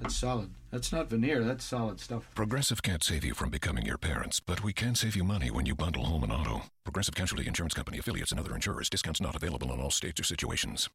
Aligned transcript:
That's 0.00 0.16
solid. 0.16 0.50
That's 0.70 0.92
not 0.92 1.08
veneer, 1.08 1.42
that's 1.42 1.64
solid 1.64 1.98
stuff. 1.98 2.28
Progressive 2.34 2.82
can't 2.82 3.02
save 3.02 3.24
you 3.24 3.34
from 3.34 3.50
becoming 3.50 3.84
your 3.84 3.98
parents, 3.98 4.38
but 4.38 4.62
we 4.62 4.72
can 4.72 4.94
save 4.94 5.16
you 5.16 5.24
money 5.24 5.50
when 5.50 5.66
you 5.66 5.74
bundle 5.74 6.04
home 6.04 6.22
and 6.22 6.32
auto. 6.32 6.62
Progressive 6.84 7.14
Casualty 7.14 7.46
Insurance 7.46 7.74
Company 7.74 7.98
affiliates 7.98 8.30
and 8.30 8.38
other 8.38 8.54
insurers. 8.54 8.88
Discounts 8.88 9.20
not 9.20 9.34
available 9.34 9.72
in 9.72 9.80
all 9.80 9.90
states 9.90 10.20
or 10.20 10.24
situations. 10.24 10.88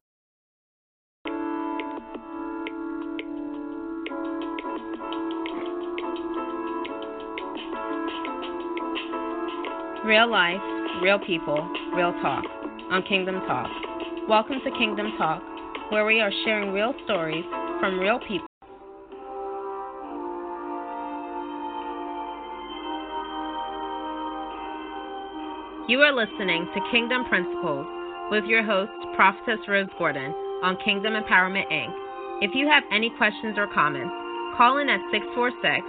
Real 10.06 10.30
life, 10.30 10.62
real 11.02 11.20
people, 11.20 11.68
real 11.96 12.12
talk 12.22 12.44
on 12.92 13.04
Kingdom 13.08 13.36
Talk. 13.48 13.70
Welcome 14.28 14.60
to 14.64 14.72
Kingdom 14.72 15.14
Talk, 15.18 15.42
where 15.90 16.06
we 16.06 16.22
are 16.22 16.32
sharing 16.46 16.72
real 16.72 16.94
stories 17.06 17.46
from 17.80 18.00
real 18.00 18.20
people. 18.20 18.48
You 25.86 26.00
are 26.00 26.16
listening 26.16 26.66
to 26.74 26.92
Kingdom 26.92 27.26
Principles 27.26 27.86
with 28.32 28.46
your 28.46 28.64
host, 28.64 28.96
Prophetess 29.18 29.60
Rose 29.68 29.92
Gordon, 30.00 30.32
on 30.64 30.78
Kingdom 30.80 31.12
Empowerment 31.12 31.68
Inc. 31.68 31.92
If 32.40 32.56
you 32.56 32.70
have 32.70 32.84
any 32.90 33.12
questions 33.18 33.58
or 33.58 33.68
comments, 33.68 34.16
call 34.56 34.78
in 34.78 34.88
at 34.88 35.04
646 35.12 35.84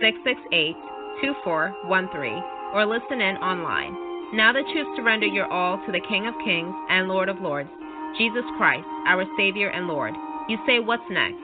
668 0.00 0.72
2413 1.20 2.40
or 2.72 2.88
listen 2.88 3.20
in 3.20 3.36
online. 3.44 3.92
Now 4.32 4.56
that 4.56 4.64
you 4.72 4.80
have 4.80 4.96
surrendered 4.96 5.36
your 5.36 5.52
all 5.52 5.76
to 5.84 5.92
the 5.92 6.00
King 6.08 6.24
of 6.24 6.32
Kings 6.40 6.72
and 6.88 7.06
Lord 7.06 7.28
of 7.28 7.44
Lords, 7.44 7.68
Jesus 8.16 8.48
Christ, 8.56 8.88
our 9.04 9.28
Savior 9.36 9.68
and 9.68 9.88
Lord, 9.88 10.16
you 10.48 10.56
say, 10.64 10.80
What's 10.80 11.04
next? 11.12 11.36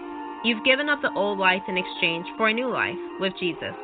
You've 0.42 0.64
given 0.64 0.88
up 0.88 1.04
the 1.04 1.12
old 1.12 1.38
life 1.38 1.68
in 1.68 1.76
exchange 1.76 2.24
for 2.38 2.48
a 2.48 2.54
new 2.56 2.72
life 2.72 2.96
with 3.20 3.36
Jesus. 3.36 3.76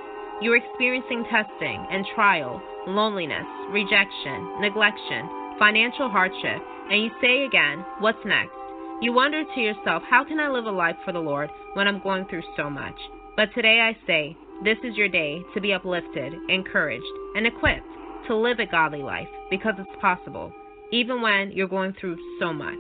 You're 0.42 0.56
experiencing 0.56 1.25
testing 1.31 1.87
and 1.91 2.05
trial, 2.15 2.61
loneliness, 2.87 3.47
rejection, 3.70 4.61
neglection, 4.61 5.59
financial 5.59 6.11
hardship, 6.11 6.61
and 6.91 7.03
you 7.03 7.11
say 7.23 7.45
again, 7.47 7.83
What's 8.01 8.19
next? 8.27 8.53
You 9.01 9.15
wonder 9.15 9.45
to 9.45 9.61
yourself, 9.61 10.03
How 10.11 10.25
can 10.25 10.39
I 10.39 10.51
live 10.51 10.67
a 10.67 10.70
life 10.70 10.97
for 11.06 11.12
the 11.12 11.19
Lord 11.19 11.48
when 11.73 11.89
I'm 11.89 12.03
going 12.03 12.27
through 12.27 12.43
so 12.55 12.69
much? 12.69 12.95
But 13.34 13.48
today 13.55 13.81
I 13.81 13.97
say, 14.06 14.37
This 14.62 14.77
is 14.84 14.95
your 14.95 15.09
day 15.09 15.41
to 15.55 15.61
be 15.61 15.73
uplifted, 15.73 16.34
encouraged, 16.50 17.05
and 17.34 17.47
equipped 17.47 17.89
to 18.28 18.37
live 18.37 18.59
a 18.59 18.67
godly 18.67 19.03
life 19.03 19.28
because 19.48 19.75
it's 19.78 20.00
possible, 20.03 20.53
even 20.93 21.23
when 21.23 21.50
you're 21.50 21.67
going 21.67 21.95
through 21.98 22.19
so 22.39 22.53
much. 22.53 22.75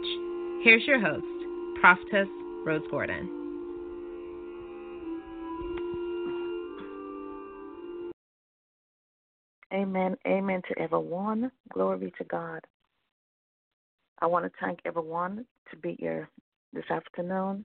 Here's 0.62 0.84
your 0.86 1.00
host, 1.00 1.24
Prophetess 1.80 2.28
Rose 2.66 2.84
Gordon. 2.90 3.45
Amen. 9.76 10.16
Amen 10.26 10.62
to 10.68 10.78
everyone. 10.80 11.52
Glory 11.74 11.98
be 11.98 12.12
to 12.16 12.24
God. 12.24 12.60
I 14.20 14.26
want 14.26 14.46
to 14.46 14.50
thank 14.58 14.78
everyone 14.86 15.44
to 15.70 15.76
be 15.76 15.96
here 16.00 16.30
this 16.72 16.90
afternoon. 16.90 17.62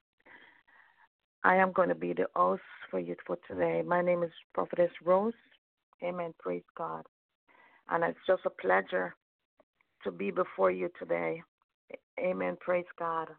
I 1.46 1.56
am 1.56 1.72
going 1.72 1.88
to 1.88 1.96
be 1.96 2.12
the 2.12 2.26
host 2.36 2.64
for 2.90 3.00
you 3.00 3.16
for 3.26 3.38
today. 3.48 3.82
My 3.86 4.02
name 4.02 4.24
is 4.24 4.32
Prophetess 4.54 4.92
Rose. 5.06 5.34
Amen. 6.04 6.34
Praise 6.38 6.64
God. 6.78 7.04
And 7.90 8.04
it's 8.04 8.20
just 8.28 8.42
a 8.46 8.50
pleasure 8.50 9.16
to 10.04 10.12
be 10.12 10.32
before 10.32 10.70
you 10.70 10.90
today. 11.00 11.42
Amen. 12.20 12.58
Praise 12.60 12.86
God. 13.00 13.30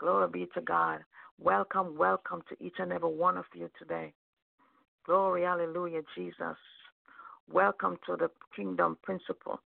Glory 0.00 0.28
be 0.32 0.48
to 0.54 0.60
God. 0.60 1.00
Welcome, 1.38 1.96
welcome 1.96 2.42
to 2.48 2.64
each 2.64 2.76
and 2.80 2.92
every 2.92 3.14
one 3.14 3.36
of 3.36 3.44
you 3.54 3.70
today. 3.78 4.12
Glory, 5.06 5.42
hallelujah, 5.42 6.02
Jesus. 6.16 6.56
Welcome 7.52 7.98
to 8.06 8.14
the 8.16 8.30
Kingdom 8.54 8.96
Principle, 9.02 9.60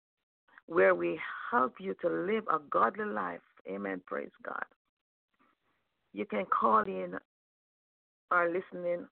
where 0.67 0.95
we 0.95 1.19
help 1.51 1.73
you 1.81 1.94
to 2.01 2.07
live 2.07 2.45
a 2.47 2.59
godly 2.69 3.03
life. 3.03 3.41
Amen. 3.69 4.01
Praise 4.05 4.31
God. 4.41 4.63
You 6.13 6.25
can 6.25 6.45
call 6.45 6.83
in 6.83 7.16
or 8.31 8.49
listening. 8.49 9.05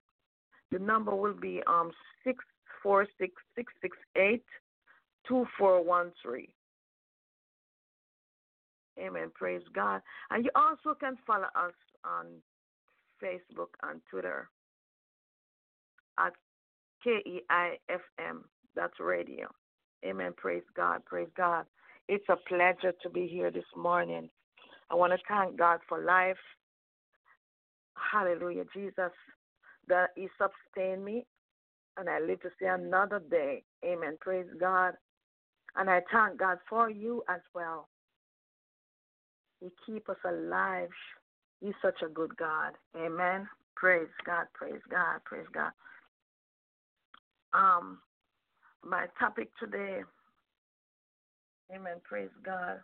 The 0.70 0.78
number 0.78 1.14
will 1.14 1.34
be 1.34 1.60
um 1.66 1.90
six 2.24 2.42
four 2.82 3.06
six 3.18 3.34
six 3.54 3.70
six 3.82 3.94
eight 4.16 4.44
two 5.28 5.44
four 5.58 5.84
one 5.84 6.10
three. 6.22 6.48
Amen. 8.98 9.30
Praise 9.34 9.62
God. 9.74 10.00
And 10.30 10.46
you 10.46 10.50
also 10.54 10.96
can 10.98 11.16
follow 11.26 11.48
us 11.54 11.74
on 12.06 12.26
Facebook 13.22 13.68
and 13.82 14.00
Twitter 14.10 14.48
at 16.18 16.32
KEIFM. 17.06 18.44
That's 18.76 18.98
radio. 19.00 19.48
Amen. 20.04 20.32
Praise 20.36 20.62
God. 20.76 21.04
Praise 21.04 21.28
God. 21.36 21.64
It's 22.08 22.24
a 22.28 22.36
pleasure 22.48 22.92
to 23.02 23.10
be 23.10 23.26
here 23.26 23.50
this 23.50 23.64
morning. 23.76 24.28
I 24.90 24.94
want 24.94 25.12
to 25.12 25.18
thank 25.28 25.58
God 25.58 25.80
for 25.88 26.02
life. 26.04 26.36
Hallelujah, 28.12 28.64
Jesus, 28.74 29.12
that 29.88 30.10
He 30.16 30.28
sustained 30.38 31.04
me 31.04 31.24
and 31.96 32.08
I 32.08 32.20
live 32.20 32.40
to 32.42 32.48
see 32.58 32.66
another 32.66 33.20
day. 33.30 33.62
Amen. 33.84 34.16
Praise 34.20 34.46
God. 34.58 34.94
And 35.76 35.88
I 35.88 36.00
thank 36.12 36.38
God 36.38 36.58
for 36.68 36.90
you 36.90 37.22
as 37.28 37.40
well. 37.54 37.88
He 39.60 39.68
keep 39.86 40.08
us 40.08 40.16
alive. 40.26 40.88
He's 41.60 41.74
such 41.80 42.02
a 42.04 42.08
good 42.08 42.36
God. 42.36 42.72
Amen. 42.96 43.48
Praise 43.76 44.08
God. 44.26 44.46
Praise 44.54 44.80
God. 44.90 45.20
Praise 45.24 45.46
God. 45.52 45.70
Um, 47.54 47.98
my 48.84 49.06
topic 49.18 49.48
today, 49.60 50.02
Amen. 51.74 51.96
Praise 52.04 52.28
God. 52.44 52.80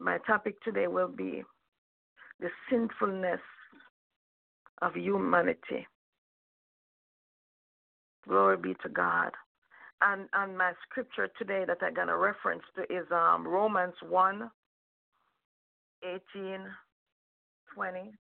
My 0.00 0.18
topic 0.26 0.54
today 0.64 0.86
will 0.86 1.08
be 1.08 1.42
the 2.40 2.48
sinfulness 2.70 3.40
of 4.80 4.96
humanity. 4.96 5.86
Glory 8.26 8.56
be 8.56 8.74
to 8.82 8.88
God. 8.88 9.32
And 10.00 10.28
and 10.32 10.56
my 10.56 10.72
scripture 10.88 11.28
today 11.38 11.64
that 11.66 11.78
I'm 11.82 11.94
gonna 11.94 12.16
reference 12.16 12.62
to 12.76 12.82
is 12.84 13.06
um, 13.12 13.46
Romans 13.46 13.94
1, 14.08 14.50
18, 16.04 16.60
20. 17.74 18.12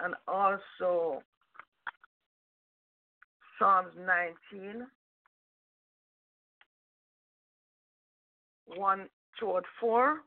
And 0.00 0.14
also 0.26 1.22
Psalms 3.58 3.92
19, 3.96 4.86
1 8.76 9.08
toward 9.38 9.64
4, 9.80 10.20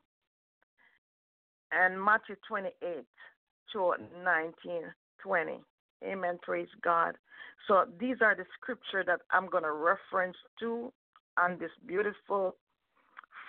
and 1.72 2.02
Matthew 2.02 2.36
28 2.48 3.06
toward 3.74 4.00
19, 4.24 4.82
20. 5.22 5.60
Amen. 6.06 6.40
Praise 6.42 6.68
God. 6.84 7.16
So 7.68 7.86
these 8.00 8.18
are 8.22 8.36
the 8.36 8.46
scripture 8.60 9.04
that 9.06 9.22
I'm 9.32 9.50
going 9.50 9.64
to 9.64 9.72
reference 9.72 10.38
to 10.60 10.94
on 11.38 11.58
this 11.60 11.72
beautiful 11.86 12.56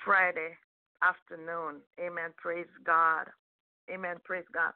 Friday 0.05 0.57
afternoon. 1.03 1.81
Amen. 2.01 2.31
Praise 2.37 2.67
God. 2.85 3.27
Amen. 3.91 4.17
Praise 4.25 4.45
God. 4.53 4.73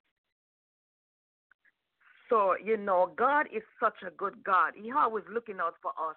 So, 2.33 2.55
you 2.65 2.79
know, 2.79 3.13
God 3.15 3.45
is 3.55 3.63
such 3.79 3.97
a 4.07 4.11
good 4.11 4.43
God. 4.43 4.73
He 4.75 4.91
always 4.91 5.25
looking 5.31 5.57
out 5.61 5.75
for 5.83 5.91
us. 5.91 6.17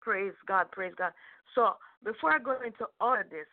Praise 0.00 0.34
God. 0.46 0.70
Praise 0.70 0.92
God. 0.96 1.10
So, 1.56 1.72
before 2.04 2.32
I 2.32 2.38
go 2.38 2.54
into 2.64 2.86
all 3.00 3.18
of 3.18 3.28
this, 3.28 3.48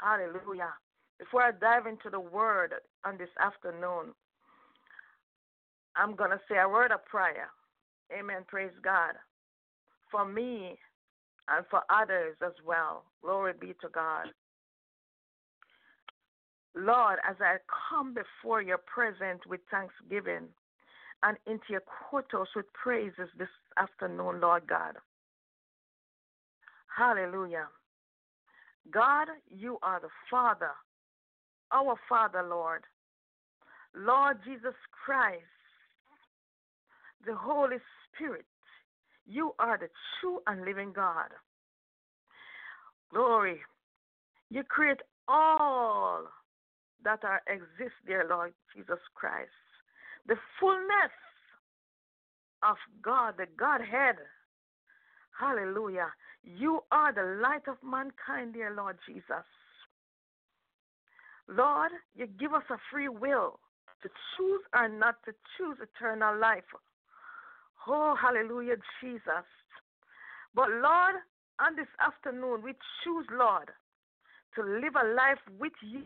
hallelujah, 0.00 0.72
before 1.18 1.42
I 1.42 1.50
dive 1.50 1.88
into 1.88 2.10
the 2.12 2.20
word 2.20 2.74
on 3.04 3.18
this 3.18 3.28
afternoon, 3.44 4.14
I'm 5.96 6.14
going 6.14 6.30
to 6.30 6.40
say 6.48 6.58
a 6.62 6.68
word 6.68 6.92
of 6.92 7.04
prayer. 7.04 7.48
Amen. 8.16 8.44
Praise 8.46 8.70
God. 8.84 9.14
For 10.12 10.24
me 10.24 10.78
and 11.48 11.66
for 11.72 11.80
others 11.90 12.36
as 12.46 12.52
well. 12.64 13.02
Glory 13.20 13.54
be 13.60 13.74
to 13.80 13.88
God. 13.92 14.26
Lord, 16.78 17.18
as 17.28 17.34
I 17.40 17.56
come 17.90 18.14
before 18.14 18.62
your 18.62 18.78
presence 18.78 19.40
with 19.48 19.60
thanksgiving 19.68 20.48
and 21.24 21.36
into 21.46 21.64
your 21.70 21.82
courthouse 22.08 22.48
with 22.54 22.66
praises 22.72 23.28
this 23.36 23.48
afternoon, 23.76 24.40
Lord 24.40 24.62
God, 24.68 24.94
Hallelujah. 26.96 27.66
God, 28.92 29.28
you 29.48 29.78
are 29.82 30.00
the 30.00 30.08
Father, 30.30 30.70
our 31.72 31.96
Father, 32.08 32.42
Lord. 32.42 32.82
Lord 33.94 34.38
Jesus 34.44 34.74
Christ, 35.04 35.42
the 37.26 37.34
Holy 37.34 37.76
Spirit, 38.14 38.46
you 39.26 39.52
are 39.58 39.78
the 39.78 39.88
true 40.20 40.40
and 40.46 40.64
living 40.64 40.92
God. 40.92 41.30
Glory. 43.12 43.60
You 44.50 44.62
create 44.64 45.00
all 45.28 46.24
that 47.04 47.24
are 47.24 47.42
exist 47.48 47.94
dear 48.06 48.26
Lord 48.28 48.52
Jesus 48.74 49.00
Christ. 49.14 49.50
The 50.26 50.36
fullness 50.60 51.14
of 52.62 52.76
God, 53.02 53.34
the 53.38 53.46
Godhead. 53.58 54.16
Hallelujah. 55.38 56.08
You 56.42 56.80
are 56.90 57.12
the 57.12 57.40
light 57.40 57.68
of 57.68 57.76
mankind, 57.82 58.54
dear 58.54 58.74
Lord 58.74 58.98
Jesus. 59.06 59.46
Lord, 61.48 61.92
you 62.14 62.26
give 62.26 62.52
us 62.52 62.64
a 62.70 62.76
free 62.90 63.08
will 63.08 63.58
to 64.02 64.08
choose 64.36 64.62
or 64.74 64.88
not 64.88 65.16
to 65.24 65.32
choose 65.56 65.78
eternal 65.80 66.38
life. 66.38 66.64
Oh, 67.86 68.14
hallelujah, 68.20 68.76
Jesus. 69.00 69.46
But 70.54 70.68
Lord, 70.70 71.16
on 71.60 71.76
this 71.76 71.88
afternoon, 72.04 72.62
we 72.62 72.74
choose, 73.02 73.26
Lord, 73.32 73.70
to 74.56 74.62
live 74.62 74.94
a 74.94 75.06
life 75.14 75.40
with 75.58 75.72
you. 75.82 76.04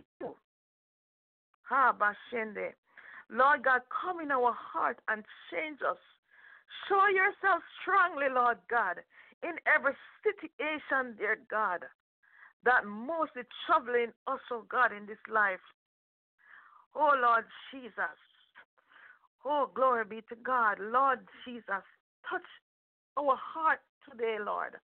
Ha, 1.68 1.94
Bashende. 1.96 2.72
Lord 3.30 3.64
God, 3.64 3.80
come 3.88 4.20
in 4.20 4.30
our 4.30 4.52
heart 4.52 4.98
and 5.08 5.24
change 5.50 5.78
us. 5.80 5.98
Show 6.88 7.06
yourself 7.08 7.62
strongly, 7.80 8.26
Lord 8.32 8.58
God, 8.68 8.98
in 9.42 9.56
every 9.66 9.94
situation, 10.22 11.16
dear 11.16 11.38
God, 11.50 11.84
that 12.64 12.84
mostly 12.86 13.42
troubling 13.66 14.12
us, 14.26 14.40
oh 14.50 14.64
God, 14.68 14.92
in 14.92 15.06
this 15.06 15.22
life. 15.32 15.62
Oh 16.94 17.12
Lord 17.20 17.44
Jesus. 17.70 18.18
Oh, 19.44 19.70
glory 19.74 20.04
be 20.04 20.20
to 20.28 20.36
God. 20.44 20.78
Lord 20.78 21.20
Jesus, 21.44 21.82
touch 22.28 22.46
our 23.18 23.36
heart 23.36 23.80
today, 24.08 24.36
Lord. 24.38 24.74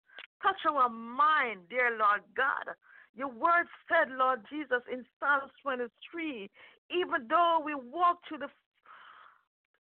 Touch 0.42 0.58
our 0.69 0.88
mind, 0.88 1.60
dear 1.70 1.96
Lord 1.98 2.22
God. 2.36 2.75
Your 3.18 3.34
word 3.34 3.66
said, 3.90 4.14
Lord 4.14 4.46
Jesus, 4.46 4.86
in 4.86 5.02
Psalms 5.18 5.50
23, 5.66 6.46
even 6.94 7.26
though 7.26 7.58
we 7.58 7.74
walk 7.74 8.22
through 8.28 8.46
the 8.46 8.50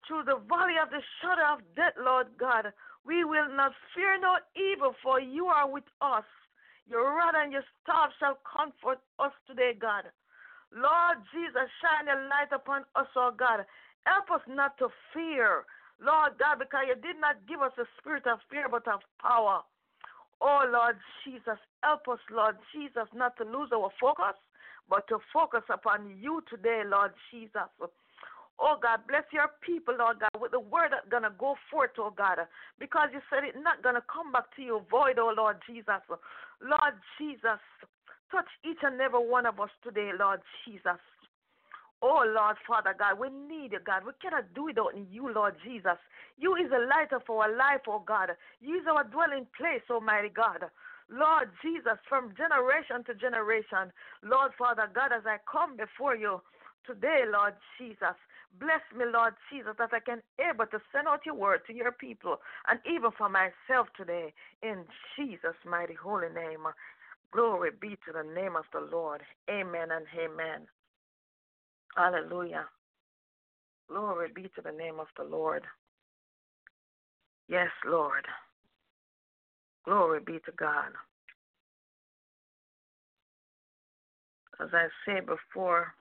through 0.05 0.29
the 0.29 0.37
valley 0.45 0.77
of 0.77 0.93
the 0.93 1.01
shadow 1.25 1.57
of 1.57 1.65
death, 1.73 1.97
Lord 1.97 2.29
God, 2.37 2.69
we 3.09 3.25
will 3.25 3.49
not 3.49 3.73
fear 3.97 4.21
no 4.21 4.37
evil, 4.53 4.93
for 5.03 5.17
you 5.19 5.47
are 5.47 5.65
with 5.65 5.89
us. 6.05 6.29
Your 6.85 7.17
rod 7.17 7.33
and 7.33 7.51
your 7.51 7.65
staff 7.81 8.13
shall 8.21 8.37
comfort 8.45 9.01
us 9.19 9.33
today, 9.49 9.73
God. 9.73 10.05
Lord 10.69 11.25
Jesus, 11.33 11.73
shine 11.81 12.13
a 12.13 12.29
light 12.29 12.53
upon 12.53 12.85
us, 12.95 13.09
oh 13.17 13.33
God. 13.33 13.65
Help 14.05 14.29
us 14.29 14.45
not 14.47 14.77
to 14.77 14.93
fear, 15.17 15.65
Lord 15.97 16.37
God, 16.37 16.61
because 16.61 16.85
you 16.93 17.01
did 17.01 17.17
not 17.17 17.41
give 17.49 17.65
us 17.65 17.73
a 17.81 17.89
spirit 17.97 18.29
of 18.29 18.45
fear, 18.53 18.69
but 18.69 18.85
of 18.85 19.01
power. 19.17 19.65
Oh, 20.45 20.61
Lord 20.69 21.01
Jesus, 21.25 21.57
help 21.83 22.05
us, 22.07 22.21
Lord 22.31 22.57
Jesus, 22.69 23.09
not 23.17 23.33
to 23.39 23.45
lose 23.45 23.73
our 23.73 23.89
focus, 23.99 24.37
but 24.91 25.09
to 25.09 25.17
focus 25.33 25.65
upon 25.73 26.21
you 26.21 26.45
today, 26.53 26.83
Lord 26.85 27.13
Jesus. 27.33 27.73
Oh 28.61 28.77
God, 28.77 29.01
bless 29.09 29.25
your 29.33 29.49
people, 29.65 29.97
Lord 29.99 30.21
God, 30.21 30.37
with 30.39 30.53
the 30.53 30.61
word 30.61 30.93
that's 30.93 31.09
gonna 31.09 31.33
go 31.39 31.57
forth, 31.73 31.97
oh 31.99 32.13
God, 32.15 32.39
because 32.79 33.09
you 33.13 33.21
said 33.33 33.43
it's 33.43 33.57
not 33.65 33.83
gonna 33.83 34.05
come 34.05 34.31
back 34.31 34.55
to 34.57 34.63
you 34.63 34.83
void, 34.91 35.19
oh 35.19 35.33
Lord 35.35 35.57
Jesus. 35.67 36.05
Lord 36.61 36.95
Jesus, 37.19 37.59
touch 38.31 38.47
each 38.69 38.85
and 38.85 39.01
every 39.01 39.25
one 39.25 39.47
of 39.47 39.59
us 39.59 39.71
today, 39.83 40.11
Lord 40.13 40.41
Jesus. 40.69 41.01
Oh 42.03 42.25
Lord 42.27 42.57
Father 42.67 42.95
God, 42.99 43.19
we 43.19 43.29
need 43.31 43.73
you, 43.73 43.81
God. 43.85 44.05
We 44.05 44.13
cannot 44.21 44.53
do 44.55 44.65
without 44.65 44.93
you, 45.11 45.33
Lord 45.33 45.55
Jesus. 45.65 45.99
You 46.37 46.55
is 46.57 46.71
the 46.71 46.87
light 46.87 47.13
of 47.13 47.23
our 47.31 47.55
life, 47.55 47.83
oh 47.89 48.03
God. 48.05 48.31
You 48.61 48.77
is 48.77 48.87
our 48.89 49.05
dwelling 49.05 49.47
place, 49.57 49.83
Almighty 49.91 50.29
God. 50.29 50.65
Lord 51.11 51.51
Jesus, 51.63 51.99
from 52.09 52.35
generation 52.37 53.05
to 53.07 53.15
generation, 53.15 53.93
Lord 54.23 54.53
Father 54.59 54.89
God, 54.93 55.13
as 55.13 55.23
I 55.27 55.37
come 55.51 55.77
before 55.77 56.17
you 56.17 56.41
today, 56.87 57.25
Lord 57.31 57.55
Jesus, 57.79 58.17
bless 58.59 58.81
me, 58.97 59.05
Lord 59.13 59.35
Jesus, 59.53 59.75
that 59.79 59.91
I 59.93 60.01
can 60.01 60.23
able 60.41 60.67
to 60.67 60.81
send 60.93 61.09
out 61.09 61.27
your 61.27 61.35
word 61.35 61.61
to 61.67 61.75
your 61.75 61.93
people 61.93 62.37
and 62.69 62.81
even 62.87 63.11
for 63.17 63.29
myself 63.29 63.89
today. 63.97 64.33
In 64.63 64.85
Jesus' 65.17 65.61
mighty 65.69 65.95
holy 65.95 66.29
name. 66.35 66.67
Glory 67.33 67.71
be 67.81 67.97
to 68.07 68.13
the 68.13 68.23
name 68.23 68.57
of 68.57 68.65
the 68.73 68.81
Lord. 68.81 69.23
Amen 69.51 69.89
and 69.91 70.07
amen. 70.17 70.67
Hallelujah. 71.97 72.67
Glory 73.89 74.29
be 74.35 74.43
to 74.55 74.63
the 74.65 74.73
name 74.73 74.99
of 74.99 75.07
the 75.17 75.25
Lord. 75.25 75.65
Yes, 77.49 77.69
Lord. 77.87 78.25
Glory 79.85 80.21
be 80.25 80.39
to 80.47 80.53
God. 80.57 80.91
As 84.61 84.69
I 84.73 84.87
said 85.05 85.27
before, 85.27 85.93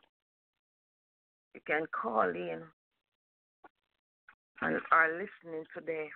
you 1.54 1.62
can 1.68 1.86
call 1.92 2.30
in 2.30 2.62
and 4.62 4.80
are 4.92 5.12
listening 5.12 5.66
today. 5.75 6.10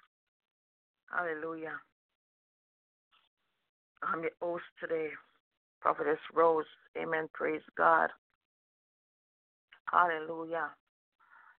Hallelujah. 1.12 1.74
I'm 4.04 4.22
your 4.22 4.32
host 4.42 4.64
today, 4.80 5.10
Prophetess 5.82 6.20
Rose. 6.34 6.66
Amen. 6.98 7.28
Praise 7.34 7.62
God. 7.78 8.10
Hallelujah. 9.92 10.70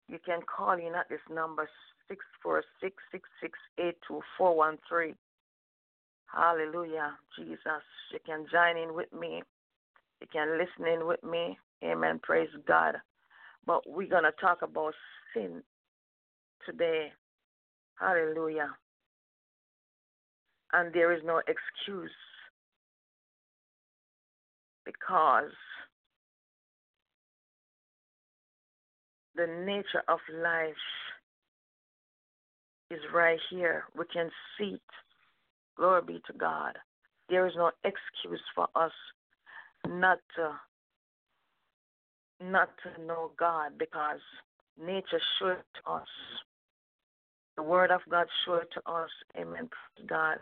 You 0.09 0.19
can 0.25 0.41
call 0.43 0.73
in 0.73 0.95
at 0.95 1.09
this 1.09 1.21
number 1.31 1.69
six 2.09 2.25
four 2.43 2.63
six 2.81 2.97
six 3.13 3.29
six 3.41 3.59
eight 3.79 3.97
two 4.07 4.21
four 4.37 4.57
one 4.57 4.79
three. 4.89 5.15
Hallelujah, 6.27 7.13
Jesus. 7.37 7.85
You 8.13 8.19
can 8.25 8.47
join 8.51 8.77
in 8.77 8.95
with 8.95 9.13
me. 9.13 9.43
You 10.21 10.27
can 10.33 10.59
listen 10.59 10.93
in 10.93 11.07
with 11.07 11.23
me. 11.23 11.59
Amen. 11.83 12.21
Praise 12.23 12.49
God. 12.67 12.97
But 13.67 13.83
we're 13.87 14.09
to 14.25 14.33
talk 14.41 14.63
about 14.63 14.95
sin 15.35 15.63
today. 16.67 17.13
Hallelujah. 17.99 18.71
And 20.73 20.93
there 20.93 21.13
is 21.13 21.23
no 21.25 21.41
excuse 21.49 22.11
because 24.85 25.53
the 29.39 29.47
nature 29.65 30.03
of 30.09 30.19
life 30.43 30.75
is 32.91 32.99
right 33.15 33.39
here. 33.51 33.85
We 33.97 34.05
can 34.13 34.31
see 34.59 34.75
it. 34.75 34.81
Glory 35.77 36.03
be 36.07 36.23
to 36.27 36.33
God. 36.37 36.77
There 37.29 37.47
is 37.47 37.53
no 37.57 37.71
excuse 37.85 38.43
for 38.55 38.67
us 38.75 38.93
not 39.87 40.19
to 40.37 40.53
not 42.41 42.69
to 42.83 43.05
know 43.05 43.33
God 43.39 43.73
because 43.79 44.21
nature 44.81 45.21
showed 45.39 45.63
to 45.75 45.93
us. 45.93 46.09
The 47.57 47.63
Word 47.63 47.91
of 47.91 48.01
God 48.09 48.27
showed 48.45 48.67
to 48.75 48.91
us. 48.91 49.11
Amen. 49.37 49.69
God. 50.07 50.39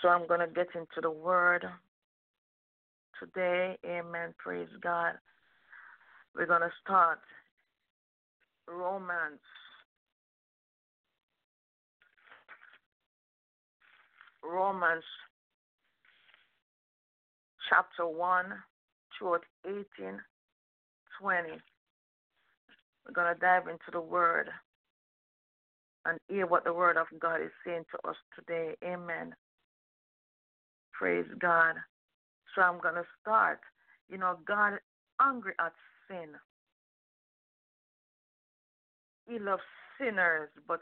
So 0.00 0.08
I'm 0.08 0.26
going 0.26 0.40
to 0.40 0.46
get 0.46 0.68
into 0.74 1.00
the 1.00 1.10
Word 1.10 1.64
today. 3.18 3.78
Amen. 3.86 4.34
Praise 4.38 4.68
God. 4.82 5.14
We're 6.36 6.44
going 6.44 6.60
to 6.60 6.72
start 6.84 7.20
Romans. 8.68 9.40
Romans 14.44 15.02
chapter 17.70 18.06
1 18.06 18.44
through 19.18 19.38
18, 19.64 19.84
20. 21.20 21.48
We're 23.06 23.12
going 23.14 23.34
to 23.34 23.40
dive 23.40 23.68
into 23.68 23.90
the 23.90 24.00
Word 24.00 24.50
and 26.04 26.18
hear 26.28 26.46
what 26.46 26.64
the 26.64 26.74
Word 26.74 26.98
of 26.98 27.06
God 27.18 27.40
is 27.40 27.50
saying 27.64 27.84
to 27.92 28.10
us 28.10 28.16
today. 28.38 28.74
Amen. 28.84 29.34
Praise 30.92 31.26
God. 31.38 31.76
So 32.54 32.60
I'm 32.60 32.78
going 32.78 32.96
to 32.96 33.06
start. 33.22 33.60
You 34.10 34.18
know, 34.18 34.36
God 34.46 34.74
angry 35.20 35.54
at 35.58 35.72
sin. 36.08 36.28
He 39.28 39.38
loves 39.38 39.62
sinners, 39.98 40.48
but 40.66 40.80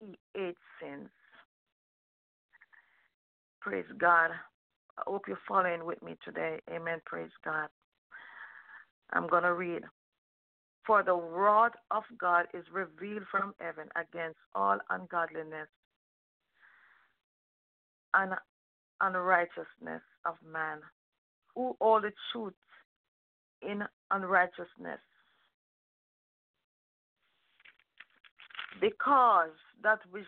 he 0.00 0.18
hates 0.34 0.58
sins. 0.80 1.08
Praise 3.60 3.84
God. 3.98 4.30
I 4.98 5.02
hope 5.06 5.22
you're 5.26 5.38
following 5.48 5.84
with 5.84 6.02
me 6.02 6.16
today. 6.24 6.60
Amen. 6.70 7.00
Praise 7.04 7.30
God. 7.44 7.68
I'm 9.12 9.26
going 9.28 9.42
to 9.42 9.54
read. 9.54 9.82
For 10.86 11.02
the 11.02 11.14
wrath 11.14 11.72
of 11.90 12.02
God 12.18 12.46
is 12.52 12.64
revealed 12.72 13.24
from 13.30 13.54
heaven 13.58 13.88
against 13.96 14.38
all 14.54 14.78
ungodliness 14.90 15.68
and 18.12 18.34
unrighteousness 19.00 20.02
of 20.26 20.34
man, 20.46 20.78
who 21.54 21.74
all 21.80 22.00
the 22.00 22.12
truth 22.32 22.52
in 23.68 23.82
unrighteousness. 24.10 25.00
Because 28.80 29.50
that 29.82 30.00
which 30.10 30.24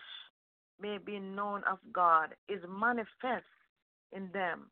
may 0.80 0.98
be 0.98 1.18
known 1.18 1.62
of 1.70 1.78
God 1.92 2.30
is 2.48 2.60
manifest 2.68 3.44
in 4.12 4.30
them. 4.32 4.70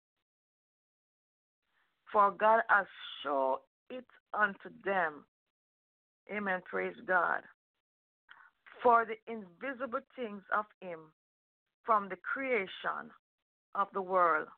For 2.12 2.30
God 2.30 2.60
has 2.68 2.86
shown 3.22 3.56
it 3.90 4.04
unto 4.32 4.70
them. 4.84 5.24
Amen. 6.34 6.60
Praise 6.64 6.94
God. 7.06 7.42
For 8.82 9.04
the 9.04 9.32
invisible 9.32 10.00
things 10.14 10.42
of 10.56 10.66
Him 10.80 11.00
from 11.84 12.08
the 12.08 12.16
creation 12.16 13.10
of 13.74 13.88
the 13.92 14.02
world 14.02 14.48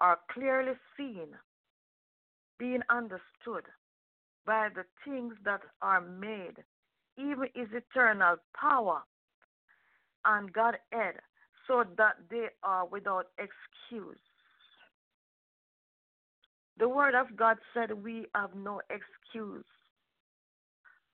are 0.00 0.18
clearly 0.32 0.72
seen, 0.96 1.28
being 2.62 2.82
understood 2.90 3.64
by 4.46 4.68
the 4.72 4.84
things 5.04 5.34
that 5.44 5.62
are 5.82 6.00
made, 6.00 6.54
even 7.18 7.48
His 7.54 7.66
eternal 7.74 8.36
power 8.54 9.02
and 10.24 10.52
Godhead, 10.52 11.16
so 11.66 11.82
that 11.98 12.14
they 12.30 12.46
are 12.62 12.86
without 12.86 13.26
excuse. 13.36 14.16
The 16.78 16.88
Word 16.88 17.16
of 17.16 17.36
God 17.36 17.56
said 17.74 17.90
we 18.04 18.26
have 18.36 18.54
no 18.54 18.80
excuse 18.90 19.64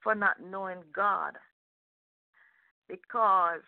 for 0.03 0.13
not 0.13 0.35
knowing 0.51 0.83
God 0.95 1.33
because 2.87 3.65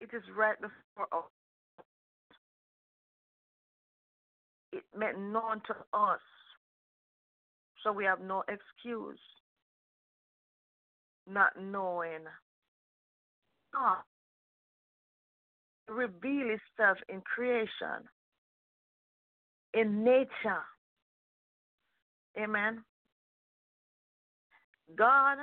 it 0.00 0.10
is 0.14 0.22
right 0.36 0.56
before 0.60 1.08
us. 1.12 1.35
It 4.76 4.84
meant 4.96 5.18
known 5.18 5.62
to 5.68 5.74
us. 5.98 6.20
So 7.82 7.92
we 7.92 8.04
have 8.04 8.20
no 8.20 8.42
excuse 8.48 9.18
not 11.26 11.52
knowing 11.60 12.24
God. 13.72 14.02
Reveal 15.88 16.56
itself 16.56 16.98
in 17.08 17.20
creation, 17.20 18.08
in 19.72 20.02
nature. 20.04 20.64
Amen. 22.38 22.82
God 24.96 25.38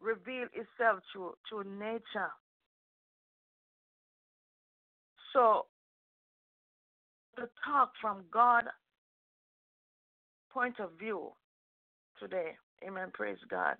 revealed 0.00 0.48
itself 0.54 1.00
through, 1.12 1.34
through 1.48 1.64
nature. 1.78 2.30
So, 5.32 5.66
to 7.36 7.48
talk 7.64 7.92
from 8.00 8.24
God 8.32 8.64
point 10.52 10.78
of 10.80 10.90
view 10.98 11.30
today, 12.20 12.52
amen, 12.86 13.08
praise 13.12 13.38
God. 13.50 13.76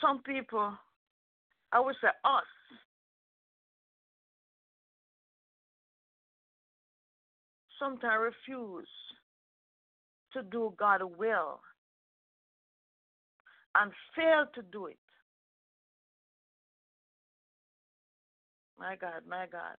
Some 0.00 0.22
people, 0.22 0.72
I 1.72 1.80
would 1.80 1.94
say 2.00 2.08
us, 2.24 2.44
sometimes 7.78 8.32
refuse 8.48 8.88
to 10.32 10.42
do 10.42 10.74
God's 10.78 11.04
will 11.18 11.60
and 13.74 13.92
fail 14.16 14.46
to 14.54 14.62
do 14.72 14.86
it. 14.86 14.98
My 18.78 18.96
God, 18.96 19.22
my 19.28 19.46
God. 19.50 19.76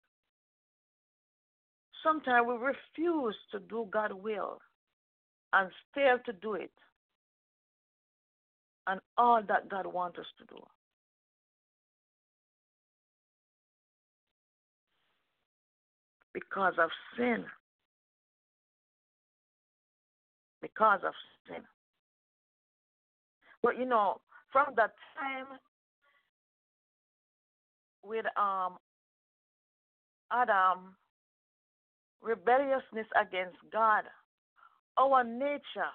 Sometimes 2.06 2.46
we 2.48 2.54
refuse 2.54 3.36
to 3.52 3.60
do 3.60 3.88
God's 3.92 4.14
will 4.14 4.60
and 5.54 5.72
fail 5.96 6.20
to 6.28 6.34
do 6.34 6.54
it. 6.54 6.72
And 8.86 9.02
all 9.18 9.42
that 9.48 9.68
God 9.70 9.88
wants 9.88 10.20
us 10.20 10.26
to 10.38 10.46
do. 10.46 10.62
Because 16.32 16.74
of 16.78 16.92
sin. 17.18 17.44
Because 20.62 21.00
of 21.04 21.14
sin. 21.48 21.64
But 23.64 23.80
you 23.80 23.86
know, 23.86 24.22
from 24.52 24.76
that 24.76 24.92
time 25.18 25.58
with 28.04 28.26
um 28.38 28.78
Adam 30.32 30.96
rebelliousness 32.22 33.08
against 33.20 33.58
God, 33.72 34.04
our 34.98 35.24
nature, 35.24 35.92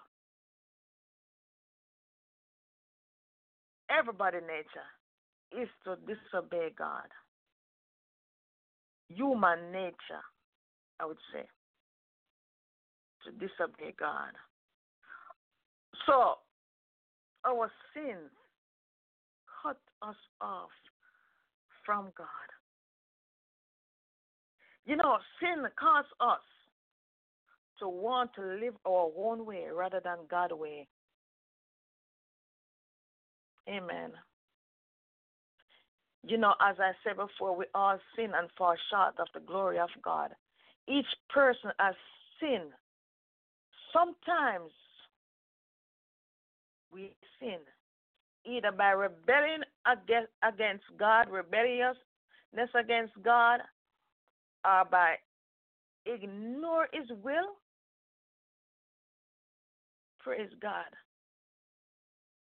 everybody 3.90 4.38
nature 4.40 5.62
is 5.62 5.68
to 5.84 5.96
disobey 6.06 6.70
God. 6.76 7.08
Human 9.08 9.72
nature, 9.72 10.22
I 11.00 11.06
would 11.06 11.18
say, 11.32 11.44
to 13.24 13.32
disobey 13.32 13.94
God. 13.98 14.32
So 16.06 16.36
our 17.46 17.70
sins 17.94 18.30
cut 19.62 19.78
us 20.02 20.16
off 20.40 20.70
from 21.84 22.12
God. 22.16 22.26
You 24.90 24.96
know, 24.96 25.18
sin 25.38 25.64
causes 25.78 26.10
us 26.18 26.40
to 27.78 27.88
want 27.88 28.34
to 28.34 28.42
live 28.42 28.74
our 28.84 29.08
own 29.16 29.46
way 29.46 29.66
rather 29.72 30.00
than 30.02 30.16
God's 30.28 30.54
way. 30.54 30.88
Amen. 33.68 34.10
You 36.26 36.38
know, 36.38 36.54
as 36.60 36.74
I 36.80 36.90
said 37.04 37.18
before, 37.18 37.56
we 37.56 37.66
all 37.72 38.00
sin 38.16 38.32
and 38.34 38.48
fall 38.58 38.74
short 38.90 39.14
of 39.20 39.28
the 39.32 39.38
glory 39.38 39.78
of 39.78 39.90
God. 40.02 40.30
Each 40.88 41.06
person 41.28 41.70
has 41.78 41.94
sinned. 42.40 42.72
Sometimes 43.92 44.72
we 46.92 47.12
sin 47.38 47.58
either 48.44 48.72
by 48.72 48.90
rebelling 48.90 49.62
against 49.86 50.82
God, 50.98 51.30
rebelliousness 51.30 51.94
against 52.74 53.12
God, 53.22 53.60
or 54.64 54.84
by 54.90 55.14
ignore 56.06 56.88
His 56.92 57.08
will. 57.22 57.56
Praise 60.20 60.50
God. 60.60 60.84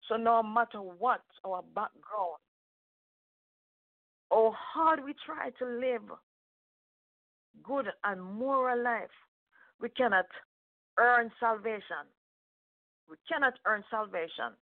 So 0.10 0.18
no 0.18 0.44
matter 0.44 0.80
what 0.80 1.22
our 1.46 1.62
background, 1.62 2.40
or 4.30 4.54
hard 4.54 5.04
we 5.04 5.14
try 5.26 5.50
to 5.60 5.66
live 5.66 6.02
good 7.64 7.86
and 8.04 8.22
moral 8.22 8.84
life, 8.84 9.10
we 9.80 9.90
cannot 9.90 10.26
earn 10.98 11.32
salvation. 11.40 12.08
We 13.10 13.16
cannot 13.30 13.54
earn 13.66 13.84
salvation 13.90 14.56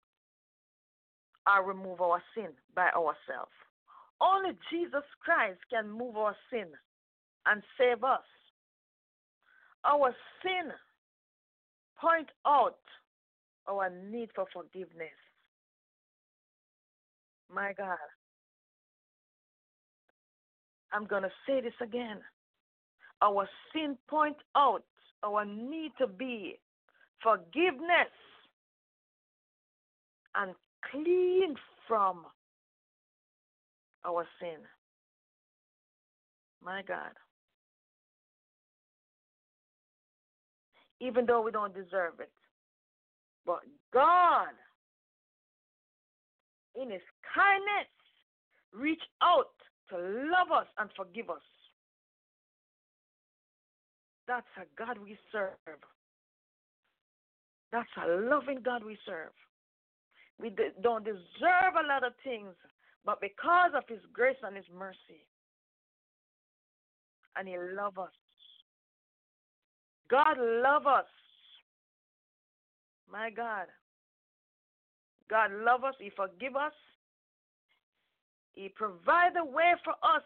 or 1.47 1.67
remove 1.67 2.01
our 2.01 2.23
sin 2.35 2.49
by 2.75 2.89
ourselves. 2.97 3.53
Only 4.21 4.51
Jesus 4.71 5.05
Christ 5.21 5.61
can 5.71 5.91
move 5.91 6.17
our 6.17 6.37
sin 6.51 6.67
and 7.49 7.63
save 7.79 8.05
us. 8.05 8.21
Our 9.85 10.15
sin 10.43 10.71
point 12.01 12.29
out 12.47 12.77
our 13.69 13.91
need 14.11 14.31
for 14.35 14.47
forgiveness. 14.53 15.09
My 17.53 17.73
God. 17.73 17.97
I'm 20.93 21.07
going 21.07 21.23
to 21.23 21.31
say 21.47 21.61
this 21.61 21.75
again. 21.83 22.19
Our 23.23 23.49
sin 23.73 23.97
point 24.09 24.37
out 24.57 24.85
our 25.23 25.45
need 25.45 25.93
to 25.99 26.07
be 26.07 26.59
forgiveness 27.23 28.13
and 30.35 30.55
clean 30.91 31.57
from 31.87 32.25
our 34.05 34.27
sin. 34.41 34.59
My 36.65 36.83
God. 36.83 37.11
Even 41.01 41.27
though 41.27 41.43
we 41.43 41.51
don't 41.51 41.75
deserve 41.75 42.21
it. 42.21 42.31
But 43.47 43.61
God, 43.93 44.49
in 46.75 46.91
His 46.91 47.03
kindness, 47.35 47.89
reach 48.73 49.03
out 49.23 49.51
to 49.91 49.97
love 49.97 50.53
us 50.53 50.67
and 50.79 50.91
forgive 50.97 51.31
us. 51.31 51.43
That's 54.27 54.47
a 54.59 54.67
God 54.77 54.99
we 54.99 55.17
serve. 55.33 55.57
That's 57.73 57.89
a 58.03 58.09
loving 58.09 58.61
God 58.63 58.85
we 58.85 58.99
serve. 59.07 59.33
We 60.41 60.55
don't 60.83 61.05
deserve 61.05 61.75
a 61.83 61.87
lot 61.87 62.05
of 62.05 62.13
things, 62.23 62.55
But 63.05 63.21
because 63.21 63.71
of 63.75 63.85
His 63.89 64.01
grace 64.13 64.37
and 64.43 64.57
His 64.57 64.67
mercy, 64.77 65.27
and 67.37 67.49
He 67.49 67.57
loves 67.57 67.99
us, 67.99 68.13
God 70.11 70.37
love 70.39 70.87
us. 70.87 71.07
My 73.11 73.31
God. 73.31 73.67
God 75.29 75.51
love 75.53 75.85
us. 75.85 75.95
He 75.99 76.11
forgive 76.11 76.57
us. 76.57 76.73
He 78.55 78.69
provide 78.69 79.37
a 79.39 79.45
way 79.45 79.75
for 79.85 79.93
us 79.93 80.23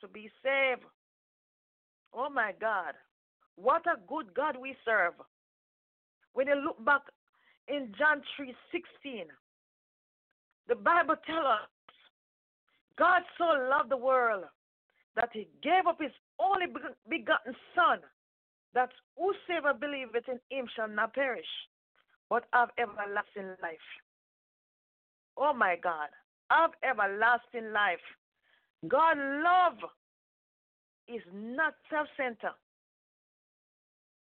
to 0.00 0.08
be 0.08 0.30
saved. 0.42 0.82
Oh 2.14 2.28
my 2.30 2.52
God. 2.60 2.94
What 3.56 3.82
a 3.86 3.98
good 4.08 4.34
God 4.34 4.56
we 4.60 4.74
serve. 4.84 5.14
When 6.32 6.46
you 6.46 6.54
look 6.54 6.84
back 6.84 7.02
in 7.68 7.92
John 7.98 8.22
3 8.36 8.54
16, 8.72 9.26
the 10.68 10.74
Bible 10.74 11.16
tells 11.26 11.46
us 11.46 11.68
God 12.98 13.22
so 13.36 13.44
loved 13.70 13.90
the 13.90 13.96
world 13.96 14.44
that 15.16 15.30
he 15.32 15.48
gave 15.62 15.86
up 15.88 15.98
his 16.00 16.12
only 16.38 16.66
begotten 17.08 17.54
Son, 17.74 17.98
that 18.74 18.90
whosoever 19.16 19.72
believeth 19.74 20.28
in 20.28 20.38
him 20.50 20.66
shall 20.76 20.88
not 20.88 21.14
perish, 21.14 21.46
but 22.30 22.44
have 22.52 22.70
everlasting 22.78 23.56
life. 23.62 23.78
Oh 25.36 25.52
my 25.52 25.76
God, 25.82 26.08
have 26.50 26.70
everlasting 26.82 27.72
life. 27.72 27.98
God 28.86 29.16
love 29.16 29.90
is 31.08 31.22
not 31.32 31.74
self-centered. 31.90 32.54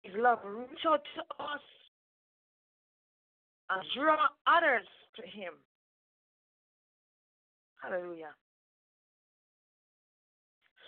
His 0.04 0.14
love 0.18 0.40
reach 0.46 0.86
out 0.88 1.02
to 1.16 1.44
us 1.44 1.62
and 3.70 3.84
draw 3.98 4.28
others 4.46 4.88
to 5.16 5.24
him. 5.24 5.54
Hallelujah. 7.82 8.34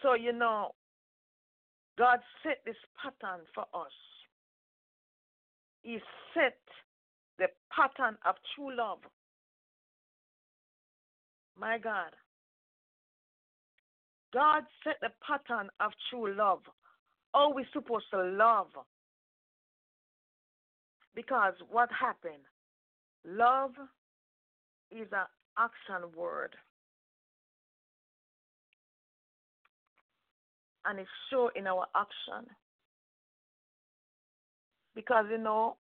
So, 0.01 0.13
you 0.13 0.32
know, 0.32 0.72
God 2.00 2.20
set 2.44 2.60
this 2.65 2.77
pattern 2.96 3.41
for 3.53 3.65
us. 3.74 3.91
He 5.82 6.00
set 6.34 6.58
the 7.38 7.48
pattern 7.75 8.18
of 8.25 8.36
true 8.56 8.75
love. 8.75 9.00
My 11.60 11.77
God. 11.77 12.15
God 14.34 14.63
set 14.84 14.96
the 15.01 15.10
pattern 15.27 15.70
of 15.82 15.91
true 16.10 16.34
love. 16.34 16.62
Are 17.34 17.53
we 17.53 17.65
supposed 17.74 18.06
to 18.13 18.24
love? 18.24 18.68
Because 21.15 21.56
what 21.70 21.89
happened? 21.91 22.46
Love 23.25 23.72
is 24.89 25.08
an 25.12 25.25
action 25.58 26.10
word. 26.15 26.56
And 30.86 31.00
it's 31.00 31.09
shown 31.29 31.50
in 31.55 31.67
our 31.67 31.86
action. 31.95 32.50
Because, 34.95 35.25
you 35.29 35.38
know, 35.38 35.75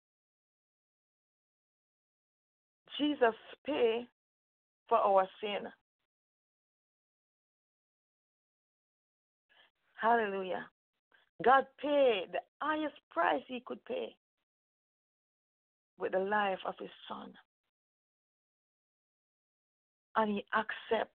Jesus 2.99 3.35
paid 3.65 4.07
for 4.89 4.97
our 4.97 5.27
sin. 5.41 5.69
Hallelujah. 10.01 10.65
God 11.43 11.65
paid 11.81 12.25
the 12.31 12.39
highest 12.61 12.95
price 13.11 13.41
he 13.47 13.61
could 13.65 13.83
pay 13.85 14.15
with 15.97 16.13
the 16.13 16.19
life 16.19 16.59
of 16.65 16.75
his 16.79 16.89
son. 17.07 17.33
And 20.15 20.31
he 20.31 20.45
accepts 20.53 21.13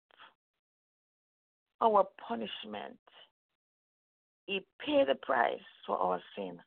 our 1.81 2.07
punishment. 2.27 2.97
He 4.45 4.61
paid 4.85 5.07
the 5.07 5.15
price 5.15 5.59
for 5.87 5.97
our 5.97 6.21
sin. 6.35 6.59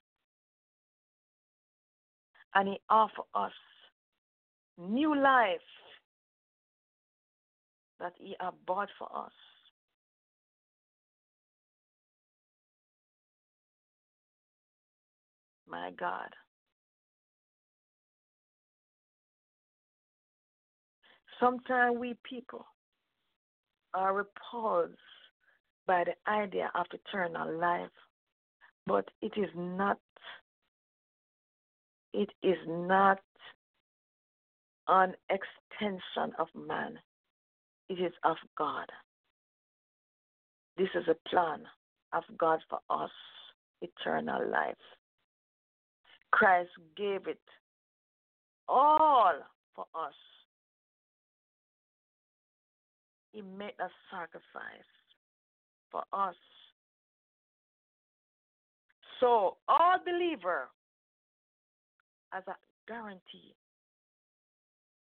And 2.54 2.68
he 2.68 2.80
offers 2.88 3.26
us 3.34 3.52
new 4.78 5.14
life 5.14 5.60
that 8.00 8.12
he 8.18 8.34
has 8.40 8.54
bought 8.66 8.88
for 8.98 9.08
us. 9.14 9.32
My 15.68 15.90
God. 15.98 16.28
Sometimes 21.40 21.98
we 21.98 22.14
people 22.24 22.64
are 23.92 24.14
repulsed 24.14 24.94
by 25.86 26.04
the 26.04 26.30
idea 26.30 26.70
of 26.74 26.86
eternal 26.92 27.58
life, 27.58 27.90
but 28.86 29.08
it 29.22 29.32
is 29.36 29.50
not 29.54 29.98
it 32.12 32.30
is 32.42 32.56
not 32.66 33.20
an 34.88 35.12
extension 35.28 36.32
of 36.38 36.48
man. 36.54 36.98
It 37.90 38.00
is 38.00 38.12
of 38.24 38.36
God. 38.56 38.86
This 40.78 40.88
is 40.94 41.04
a 41.08 41.28
plan 41.28 41.60
of 42.12 42.24
God 42.38 42.60
for 42.70 42.78
us, 42.88 43.10
eternal 43.82 44.48
life. 44.50 44.74
Christ 46.32 46.70
gave 46.96 47.26
it 47.26 47.40
all 48.68 49.34
for 49.74 49.84
us. 49.94 50.14
He 53.32 53.42
made 53.42 53.74
a 53.78 53.88
sacrifice 54.10 54.95
for 55.90 56.02
us. 56.12 56.34
So 59.20 59.56
all 59.68 59.98
believer 60.04 60.68
as 62.32 62.42
a 62.48 62.54
guarantee 62.86 63.54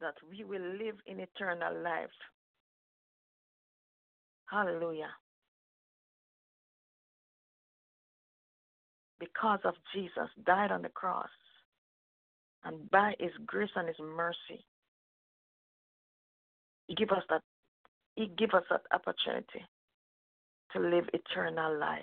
that 0.00 0.14
we 0.30 0.44
will 0.44 0.62
live 0.62 0.96
in 1.06 1.20
eternal 1.20 1.82
life. 1.82 2.08
Hallelujah. 4.46 5.10
Because 9.18 9.58
of 9.64 9.74
Jesus 9.92 10.28
died 10.46 10.70
on 10.70 10.82
the 10.82 10.88
cross 10.88 11.28
and 12.64 12.88
by 12.90 13.14
his 13.18 13.32
grace 13.46 13.70
and 13.74 13.88
his 13.88 13.98
mercy, 13.98 14.64
he 16.86 16.94
give 16.94 17.10
us 17.10 17.24
that 17.28 17.42
he 18.14 18.30
give 18.38 18.50
us 18.54 18.64
that 18.70 18.82
opportunity 18.92 19.64
to 20.72 20.80
live 20.80 21.08
eternal 21.12 21.78
life. 21.78 22.02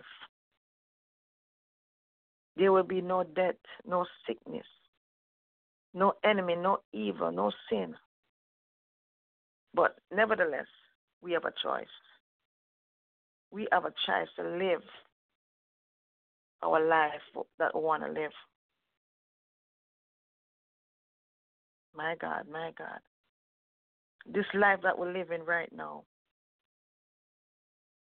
There 2.57 2.71
will 2.71 2.83
be 2.83 3.01
no 3.01 3.23
death, 3.23 3.55
no 3.85 4.05
sickness, 4.25 4.65
no 5.93 6.13
enemy, 6.23 6.55
no 6.55 6.79
evil, 6.93 7.31
no 7.31 7.51
sin. 7.69 7.95
But 9.73 9.97
nevertheless, 10.13 10.67
we 11.21 11.33
have 11.33 11.45
a 11.45 11.53
choice. 11.61 11.85
We 13.51 13.67
have 13.71 13.85
a 13.85 13.93
choice 14.05 14.27
to 14.37 14.43
live 14.43 14.81
our 16.63 16.85
life 16.85 17.45
that 17.59 17.75
we 17.75 17.81
want 17.81 18.03
to 18.03 18.09
live. 18.09 18.31
My 21.95 22.15
God, 22.19 22.45
my 22.51 22.71
God. 22.77 22.99
This 24.25 24.45
life 24.53 24.79
that 24.83 24.97
we're 24.97 25.13
living 25.13 25.43
right 25.45 25.71
now 25.75 26.03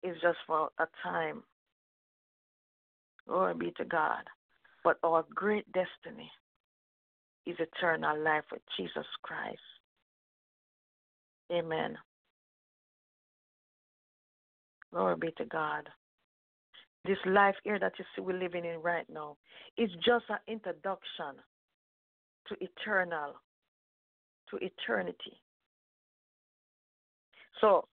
is 0.02 0.16
just 0.22 0.38
for 0.46 0.70
a 0.78 0.87
time. 1.02 1.42
Glory 3.26 3.54
be 3.54 3.72
to 3.76 3.84
God. 3.84 4.22
But 4.84 4.98
our 5.02 5.24
great 5.34 5.66
destiny 5.72 6.30
is 7.46 7.56
eternal 7.58 8.18
life 8.22 8.44
with 8.50 8.62
Jesus 8.76 9.06
Christ. 9.22 9.58
Amen. 11.52 11.96
Glory 14.92 15.16
be 15.16 15.30
to 15.37 15.44
God. 15.46 15.88
This 17.04 17.18
life 17.26 17.54
here 17.64 17.78
that 17.78 17.92
you 17.98 18.04
see 18.14 18.22
we're 18.22 18.38
living 18.38 18.64
in 18.64 18.80
right 18.82 19.06
now 19.12 19.37
is 19.76 19.90
just 20.04 20.24
an 20.28 20.38
introduction 20.46 21.37
to 22.48 22.56
eternal, 22.61 23.34
to 24.50 24.56
eternity. 24.56 25.40
So, 27.61 27.87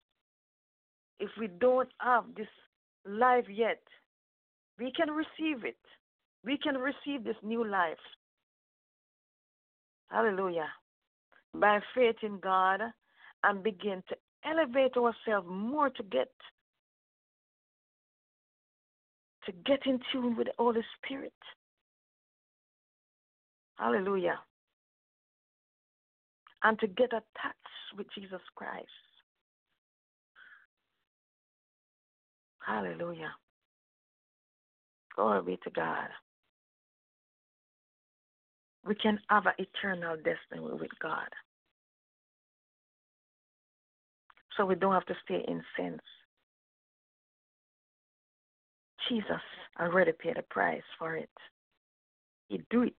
if 1.24 1.30
we 1.40 1.48
don't 1.48 1.90
have 2.00 2.26
this 2.36 2.54
life 3.06 3.46
yet, 3.50 3.82
we 4.80 4.92
can 4.92 5.10
receive 5.12 5.64
it. 5.66 5.78
We 6.44 6.58
can 6.58 6.76
receive 6.78 7.24
this 7.24 7.42
new 7.44 7.66
life 7.66 8.04
Hallelujah. 10.14 10.68
By 11.56 11.80
faith 11.96 12.18
in 12.22 12.40
God 12.40 12.82
and 13.44 13.64
begin 13.64 14.04
to 14.10 14.16
elevate 14.46 14.96
ourselves 14.96 15.48
more 15.50 15.90
to 15.90 16.04
get 16.04 16.30
to 19.46 19.52
get 19.66 19.80
in 19.86 20.00
tune 20.12 20.38
with 20.38 20.48
the 20.48 20.54
Holy 20.58 20.82
Spirit. 20.98 21.34
Hallelujah. 23.76 24.40
And 26.64 26.80
to 26.80 26.88
get 26.88 27.08
attached 27.08 27.98
with 27.98 28.08
Jesus 28.16 28.40
Christ. 28.56 28.88
Hallelujah. 32.66 33.34
Glory 35.16 35.44
be 35.44 35.60
to 35.64 35.70
God. 35.72 36.08
We 38.86 38.96
can 38.96 39.20
have 39.30 39.46
an 39.46 39.54
eternal 39.58 40.16
destiny 40.18 40.62
with 40.80 40.92
God. 41.02 41.28
So 44.58 44.66
we 44.66 44.76
don't 44.76 44.94
have 44.94 45.06
to 45.08 45.16
stay 45.26 45.44
in 45.48 45.62
sins. 45.78 46.00
Jesus 49.10 49.42
already 49.80 50.12
paid 50.12 50.38
a 50.38 50.44
price 50.44 50.84
for 51.00 51.16
it. 51.16 51.30
He 52.50 52.62
do 52.70 52.84
it. 52.84 52.96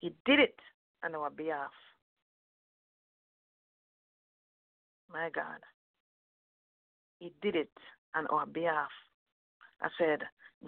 He 0.00 0.14
did 0.24 0.38
it 0.38 0.56
on 1.04 1.14
our 1.14 1.30
behalf. 1.30 1.70
My 5.12 5.30
God. 5.34 5.60
He 7.18 7.32
did 7.42 7.56
it 7.56 7.70
on 8.16 8.26
our 8.28 8.46
behalf. 8.46 8.88
I 9.82 9.88
said, 9.98 10.20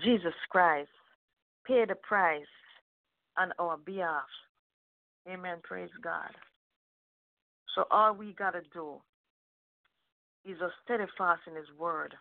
Jesus 0.04 0.34
Christ 0.50 0.90
paid 1.66 1.88
the 1.88 1.94
price 1.94 2.42
on 3.38 3.52
our 3.58 3.76
behalf. 3.78 4.26
Amen. 5.28 5.58
Praise 5.62 5.90
God. 6.02 6.30
So 7.74 7.84
all 7.90 8.14
we 8.14 8.32
got 8.32 8.52
to 8.52 8.60
do 8.72 8.96
is 10.44 10.60
a 10.60 10.70
steadfast 10.84 11.42
in 11.46 11.54
His 11.54 11.66
word. 11.78 12.14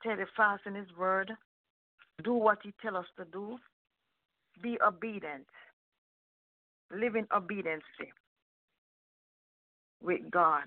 Steadfast 0.00 0.62
in 0.66 0.74
His 0.74 0.88
word. 0.98 1.32
Do 2.22 2.34
what 2.34 2.58
He 2.62 2.72
tell 2.82 2.96
us 2.96 3.06
to 3.18 3.24
do. 3.24 3.58
Be 4.62 4.78
obedient. 4.86 5.46
Live 6.90 7.16
in 7.16 7.26
obedience 7.34 7.84
with 10.02 10.30
God. 10.30 10.64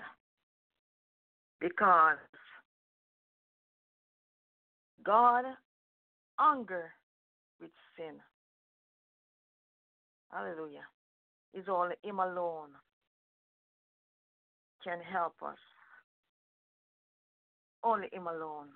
Because 1.62 2.18
God 5.06 5.46
anger 6.40 6.92
with 7.60 7.70
sin. 7.96 8.16
Hallelujah. 10.32 10.86
Is 11.54 11.66
only 11.70 11.96
Him 12.04 12.20
alone 12.20 12.70
can 14.84 15.00
help 15.02 15.36
us. 15.46 15.58
Only 17.84 18.08
Him 18.12 18.28
alone 18.28 18.68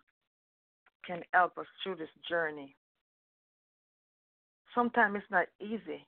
can 1.05 1.21
help 1.33 1.57
us 1.57 1.65
through 1.83 1.95
this 1.95 2.09
journey. 2.29 2.75
Sometimes 4.73 5.17
it's 5.17 5.31
not 5.31 5.47
easy. 5.59 6.05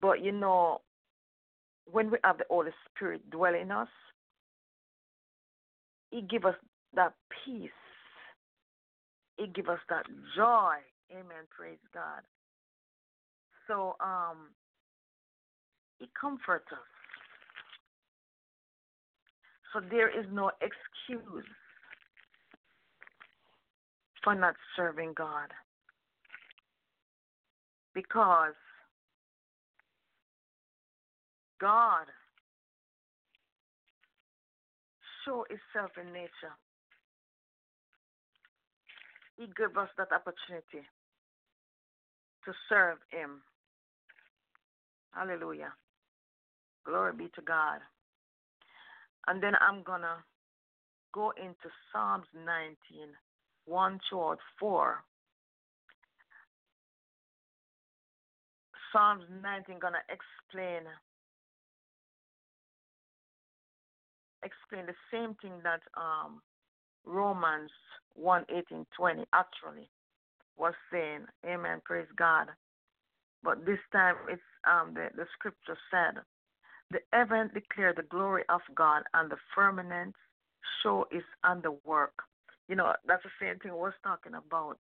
But 0.00 0.22
you 0.22 0.32
know, 0.32 0.80
when 1.90 2.10
we 2.10 2.18
have 2.24 2.38
the 2.38 2.44
Holy 2.50 2.72
Spirit 2.90 3.30
dwell 3.30 3.54
in 3.54 3.70
us, 3.70 3.88
He 6.12 6.20
give 6.20 6.44
us 6.44 6.54
that 6.94 7.14
peace. 7.44 7.70
He 9.38 9.46
give 9.48 9.68
us 9.68 9.80
that 9.88 10.04
joy. 10.36 10.76
Amen. 11.10 11.48
Praise 11.50 11.78
God. 11.92 12.20
So 13.66 13.96
um 13.98 14.50
He 15.98 16.08
comforts 16.18 16.70
us. 16.70 16.78
So 19.72 19.80
there 19.90 20.08
is 20.08 20.26
no 20.30 20.50
excuse 20.60 21.46
for 24.22 24.34
not 24.34 24.54
serving 24.76 25.14
God. 25.16 25.48
Because 27.94 28.54
God 31.58 32.04
show 35.24 35.44
itself 35.50 35.90
in 36.00 36.12
nature. 36.12 36.54
He 39.36 39.46
gave 39.56 39.76
us 39.76 39.88
that 39.98 40.12
opportunity 40.12 40.86
to 42.44 42.52
serve 42.68 42.98
Him. 43.10 43.42
Hallelujah. 45.12 45.72
Glory 46.84 47.12
be 47.12 47.30
to 47.34 47.42
God. 47.42 47.80
And 49.26 49.42
then 49.42 49.52
I'm 49.60 49.82
going 49.82 50.02
to 50.02 50.16
go 51.12 51.32
into 51.36 51.68
Psalms 51.92 52.26
19, 52.34 52.76
1 53.66 54.00
to 54.10 54.36
4. 54.58 55.04
Psalms 58.92 59.24
19 59.42 59.78
going 59.78 59.94
to 59.94 60.04
explain 60.12 60.82
explain 64.44 64.86
the 64.86 64.94
same 65.10 65.34
thing 65.40 65.60
that 65.62 65.80
um, 65.96 66.40
Romans 67.04 67.70
1 68.14 68.44
18 68.48 68.86
20 68.96 69.24
actually 69.32 69.88
was 70.56 70.74
saying. 70.92 71.26
Amen. 71.46 71.80
Praise 71.84 72.06
God. 72.16 72.48
But 73.42 73.66
this 73.66 73.78
time 73.92 74.14
it's 74.28 74.42
um, 74.70 74.94
the, 74.94 75.08
the 75.16 75.26
scripture 75.34 75.76
said, 75.90 76.22
The 76.90 77.00
heaven 77.12 77.50
declare 77.52 77.92
the 77.94 78.04
glory 78.04 78.44
of 78.48 78.60
God, 78.74 79.02
and 79.14 79.30
the 79.30 79.36
firmament 79.54 80.14
show 80.82 81.06
is 81.10 81.16
his 81.16 81.24
handiwork. 81.44 82.14
You 82.68 82.76
know, 82.76 82.92
that's 83.06 83.24
the 83.24 83.30
same 83.40 83.58
thing 83.58 83.74
we're 83.74 83.92
talking 84.04 84.34
about. 84.34 84.78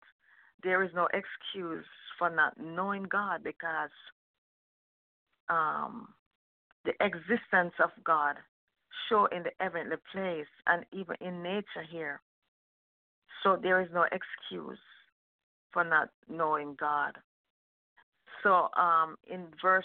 There 0.62 0.82
is 0.82 0.90
no 0.94 1.06
excuse 1.12 1.84
for 2.18 2.30
not 2.30 2.58
knowing 2.58 3.04
God 3.04 3.44
because 3.44 3.90
um, 5.50 6.08
the 6.84 6.92
existence 7.04 7.74
of 7.82 7.90
God 8.02 8.36
show 9.08 9.26
in 9.26 9.42
the 9.42 9.50
heavenly 9.60 9.96
place 10.12 10.46
and 10.66 10.84
even 10.92 11.16
in 11.20 11.42
nature 11.42 11.84
here. 11.90 12.20
So 13.42 13.56
there 13.60 13.80
is 13.80 13.88
no 13.92 14.04
excuse 14.04 14.78
for 15.72 15.84
not 15.84 16.08
knowing 16.28 16.76
God. 16.78 17.12
So 18.42 18.68
um, 18.80 19.16
in 19.30 19.46
verse, 19.62 19.84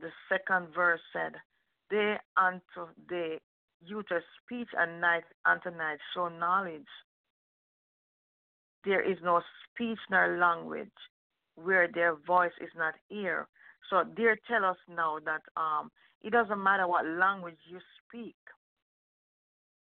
the 0.00 0.08
second 0.28 0.68
verse 0.74 1.00
said, 1.12 1.32
Day 1.90 2.16
unto 2.36 2.88
day 3.08 3.38
utter 3.92 4.22
speech 4.42 4.68
and 4.76 5.00
night 5.00 5.24
unto 5.44 5.70
night 5.70 5.98
show 6.14 6.28
knowledge. 6.28 6.88
There 8.84 9.02
is 9.02 9.18
no 9.22 9.42
speech 9.64 9.98
nor 10.10 10.38
language 10.38 10.88
where 11.56 11.88
their 11.92 12.14
voice 12.26 12.52
is 12.60 12.70
not 12.76 12.94
ear. 13.10 13.46
So 13.90 14.04
dear 14.16 14.38
tell 14.48 14.64
us 14.64 14.76
now 14.88 15.18
that 15.24 15.42
um, 15.56 15.90
it 16.22 16.32
doesn't 16.32 16.62
matter 16.62 16.88
what 16.88 17.06
language 17.06 17.58
you 17.68 17.78
speak. 18.06 18.36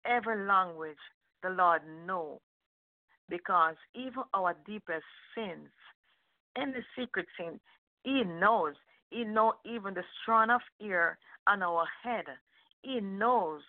Every 0.06 0.46
language 0.46 0.98
the 1.42 1.50
Lord 1.50 1.82
know. 2.06 2.40
Because 3.28 3.76
even 3.94 4.22
our 4.34 4.54
deepest 4.66 5.04
sins, 5.34 5.68
any 6.56 6.84
secret 6.98 7.26
sin, 7.38 7.58
He 8.02 8.22
knows. 8.24 8.74
He 9.10 9.24
know 9.24 9.54
even 9.64 9.94
the 9.94 10.02
strand 10.22 10.50
of 10.50 10.60
hair 10.80 11.18
on 11.46 11.62
our 11.62 11.86
head. 12.02 12.24
He 12.82 13.00
knows. 13.00 13.62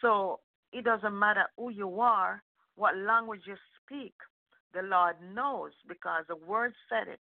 So 0.00 0.40
it 0.72 0.84
doesn't 0.84 1.18
matter 1.18 1.44
who 1.56 1.70
you 1.70 2.00
are, 2.00 2.42
what 2.76 2.96
language 2.96 3.42
you 3.46 3.56
speak. 3.84 4.14
The 4.74 4.82
Lord 4.82 5.16
knows 5.34 5.72
because 5.86 6.24
the 6.28 6.36
word 6.36 6.72
said 6.88 7.12
it. 7.12 7.20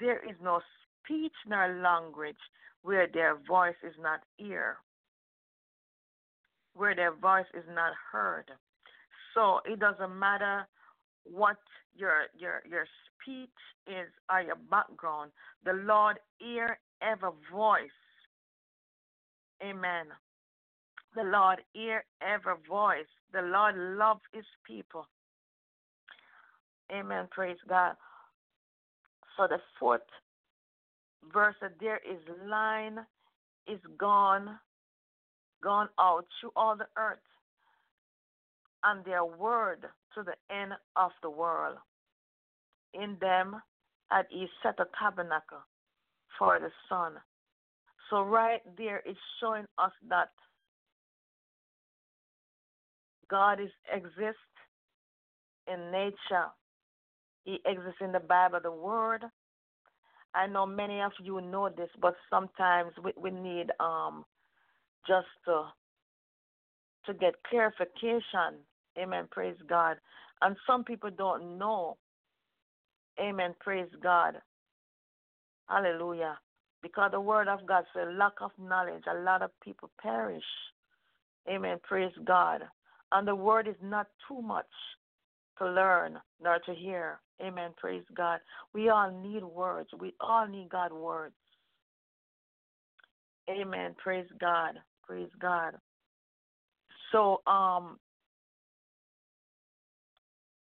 There 0.00 0.18
is 0.28 0.36
no 0.42 0.60
speech 1.04 1.32
nor 1.46 1.80
language 1.82 2.36
where 2.82 3.08
their 3.12 3.36
voice 3.48 3.76
is 3.82 3.94
not 4.00 4.20
ear, 4.38 4.76
where 6.74 6.94
their 6.94 7.14
voice 7.14 7.46
is 7.54 7.64
not 7.74 7.92
heard. 8.12 8.50
So 9.34 9.60
it 9.64 9.80
doesn't 9.80 10.18
matter 10.18 10.66
what 11.24 11.56
your 11.94 12.26
your 12.38 12.62
your 12.68 12.86
speech 13.22 13.50
is 13.86 14.08
or 14.30 14.42
your 14.42 14.56
background. 14.70 15.32
The 15.64 15.72
Lord 15.72 16.18
hear 16.38 16.78
every 17.02 17.30
voice. 17.52 17.90
Amen. 19.62 20.06
The 21.14 21.24
Lord 21.24 21.60
hear 21.72 22.04
every 22.22 22.54
voice. 22.68 23.06
The 23.32 23.42
Lord 23.42 23.74
loves 23.76 24.20
his 24.32 24.44
people. 24.66 25.06
Amen. 26.92 27.28
Praise 27.30 27.58
God. 27.68 27.94
So 29.36 29.46
the 29.48 29.58
fourth 29.78 30.00
verse 31.32 31.54
that 31.60 31.72
there 31.80 32.00
is 32.08 32.18
line 32.46 32.98
is 33.66 33.80
gone, 33.98 34.58
gone 35.62 35.88
out 35.98 36.24
through 36.40 36.52
all 36.56 36.76
the 36.76 36.88
earth, 36.96 37.18
and 38.84 39.04
their 39.04 39.24
word 39.24 39.84
to 40.14 40.22
the 40.22 40.54
end 40.54 40.72
of 40.96 41.10
the 41.22 41.30
world. 41.30 41.76
In 42.94 43.16
them 43.20 43.60
had 44.10 44.26
he 44.30 44.46
set 44.62 44.80
a 44.80 44.86
tabernacle 44.98 45.58
for 46.38 46.58
the 46.58 46.70
sun. 46.88 47.12
So 48.10 48.22
right 48.22 48.60
there 48.76 49.02
it's 49.04 49.18
showing 49.40 49.66
us 49.78 49.92
that 50.08 50.30
God 53.30 53.60
is 53.60 53.70
exist 53.92 54.38
in 55.70 55.90
nature. 55.90 56.46
He 57.44 57.60
exists 57.66 58.00
in 58.00 58.12
the 58.12 58.20
Bible, 58.20 58.60
the 58.62 58.72
Word, 58.72 59.24
I 60.34 60.46
know 60.46 60.66
many 60.66 61.00
of 61.00 61.12
you 61.22 61.40
know 61.40 61.68
this, 61.68 61.90
but 62.00 62.14
sometimes 62.30 62.92
we, 63.02 63.12
we 63.16 63.30
need 63.30 63.66
um 63.80 64.24
just 65.06 65.28
to 65.46 65.66
to 67.06 67.14
get 67.14 67.34
clarification. 67.48 68.60
Amen. 68.98 69.28
Praise 69.30 69.56
God. 69.68 69.96
And 70.42 70.56
some 70.66 70.84
people 70.84 71.10
don't 71.16 71.58
know. 71.58 71.96
Amen. 73.20 73.54
Praise 73.60 73.88
God. 74.02 74.36
Hallelujah. 75.68 76.38
Because 76.82 77.10
the 77.12 77.20
word 77.20 77.48
of 77.48 77.66
God 77.66 77.84
says, 77.94 78.08
lack 78.12 78.34
of 78.40 78.50
knowledge, 78.58 79.04
a 79.10 79.18
lot 79.20 79.42
of 79.42 79.50
people 79.62 79.90
perish. 80.00 80.44
Amen. 81.48 81.78
Praise 81.82 82.12
God. 82.24 82.62
And 83.12 83.26
the 83.26 83.34
word 83.34 83.66
is 83.66 83.76
not 83.82 84.06
too 84.28 84.42
much 84.42 84.66
to 85.58 85.66
learn 85.66 86.18
nor 86.42 86.58
to 86.66 86.74
hear. 86.74 87.20
Amen. 87.42 87.70
Praise 87.76 88.04
God. 88.16 88.40
We 88.74 88.88
all 88.88 89.10
need 89.10 89.44
words. 89.44 89.90
We 89.98 90.14
all 90.20 90.46
need 90.46 90.68
God 90.70 90.92
words. 90.92 91.34
Amen. 93.50 93.94
Praise 94.02 94.26
God. 94.40 94.74
Praise 95.06 95.30
God. 95.40 95.74
So 97.12 97.40
um 97.46 97.98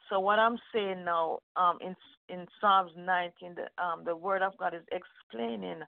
so 0.09 0.19
what 0.19 0.39
I'm 0.39 0.57
saying 0.73 1.05
now 1.05 1.39
um 1.55 1.77
in 1.81 1.95
in 2.29 2.45
Psalms 2.59 2.91
19 2.97 3.55
the 3.55 3.83
um 3.83 4.03
the 4.05 4.15
word 4.15 4.41
of 4.41 4.57
God 4.57 4.73
is 4.73 4.83
explaining 4.91 5.81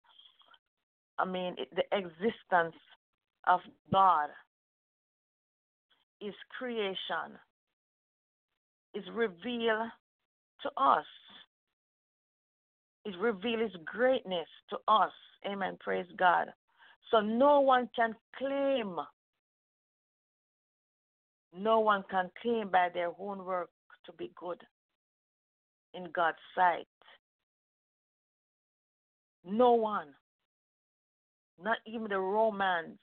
I 1.20 1.26
mean 1.26 1.56
the 1.76 1.84
existence 1.98 2.76
of 3.48 3.60
God 3.92 4.30
is 6.22 6.34
creation 6.58 7.38
is 8.94 9.04
revealed 9.14 9.90
to 10.62 10.70
us. 10.78 11.06
It 13.06 13.16
reveals 13.20 13.72
his 13.72 13.82
greatness 13.86 14.48
to 14.70 14.78
us. 14.88 15.12
Amen. 15.46 15.78
Praise 15.80 16.06
God. 16.18 16.48
So 17.12 17.20
no 17.20 17.60
one 17.60 17.90
can 17.96 18.16
claim, 18.38 18.96
no 21.56 21.80
one 21.80 22.04
can 22.10 22.32
claim 22.42 22.70
by 22.70 22.90
their 22.94 23.12
own 23.20 23.46
work 23.46 23.70
to 24.06 24.14
be 24.14 24.32
good 24.36 24.62
in 25.94 26.08
God's 26.14 26.38
sight. 26.56 26.88
No 29.46 29.74
one, 29.74 30.08
not 31.62 31.78
even 31.86 32.08
the 32.08 32.20
Romans, 32.20 32.98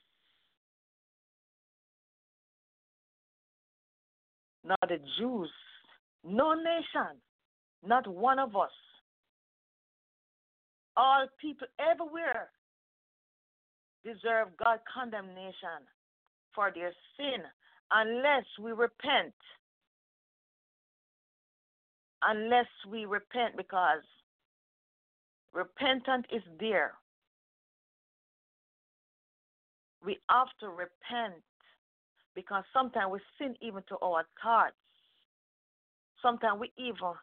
not 4.65 4.79
the 4.81 4.99
Jews, 5.19 5.49
no 6.23 6.53
nation, 6.53 7.17
not 7.85 8.07
one 8.07 8.39
of 8.39 8.55
us. 8.55 8.71
All 10.97 11.27
people 11.39 11.67
everywhere 11.79 12.49
deserve 14.03 14.49
God's 14.63 14.81
condemnation 14.93 15.87
for 16.53 16.71
their 16.73 16.93
sin 17.17 17.43
unless 17.91 18.45
we 18.61 18.71
repent. 18.71 19.33
Unless 22.23 22.67
we 22.89 23.05
repent, 23.05 23.57
because 23.57 24.03
repentance 25.53 26.25
is 26.31 26.43
there. 26.59 26.93
We 30.05 30.17
have 30.29 30.47
to 30.59 30.69
repent 30.69 31.41
because 32.35 32.63
sometimes 32.73 33.11
we 33.11 33.19
sin 33.37 33.55
even 33.61 33.83
to 33.89 33.97
our 34.03 34.25
thoughts. 34.41 34.75
Sometimes 36.21 36.59
we 36.59 36.71
even 36.77 37.13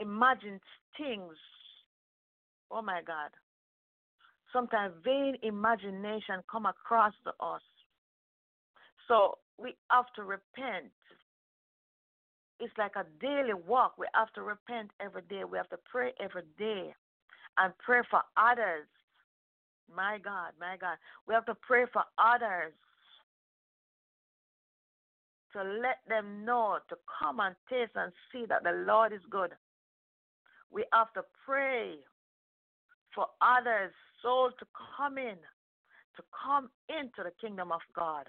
imagine 0.00 0.60
things. 0.96 1.34
Oh 2.70 2.82
my 2.82 3.00
God. 3.06 3.30
Sometimes 4.52 4.94
vain 5.04 5.36
imagination 5.42 6.42
come 6.50 6.66
across 6.66 7.12
to 7.24 7.30
us. 7.44 7.62
So 9.08 9.38
we 9.58 9.74
have 9.90 10.06
to 10.16 10.22
repent. 10.22 10.92
It's 12.58 12.72
like 12.78 12.92
a 12.96 13.04
daily 13.20 13.54
walk. 13.54 13.94
We 13.98 14.06
have 14.14 14.32
to 14.34 14.42
repent 14.42 14.90
every 15.00 15.22
day. 15.22 15.44
We 15.44 15.58
have 15.58 15.68
to 15.70 15.78
pray 15.90 16.12
every 16.20 16.42
day 16.58 16.94
and 17.58 17.72
pray 17.84 18.00
for 18.10 18.22
others. 18.36 18.86
My 19.94 20.18
God, 20.22 20.52
my 20.58 20.76
God. 20.80 20.96
We 21.28 21.34
have 21.34 21.46
to 21.46 21.54
pray 21.54 21.84
for 21.92 22.02
others 22.18 22.72
to 25.56 25.62
let 25.62 25.98
them 26.06 26.44
know 26.44 26.78
to 26.90 26.96
come 27.18 27.40
and 27.40 27.56
taste 27.70 27.92
and 27.94 28.12
see 28.30 28.44
that 28.48 28.62
the 28.62 28.84
Lord 28.86 29.12
is 29.12 29.20
good. 29.30 29.52
We 30.70 30.84
have 30.92 31.12
to 31.14 31.22
pray 31.46 31.94
for 33.14 33.26
others' 33.40 33.92
souls 34.22 34.52
to 34.58 34.66
come 34.96 35.16
in, 35.16 35.36
to 36.16 36.22
come 36.44 36.68
into 36.90 37.24
the 37.24 37.32
kingdom 37.40 37.72
of 37.72 37.80
God. 37.94 38.26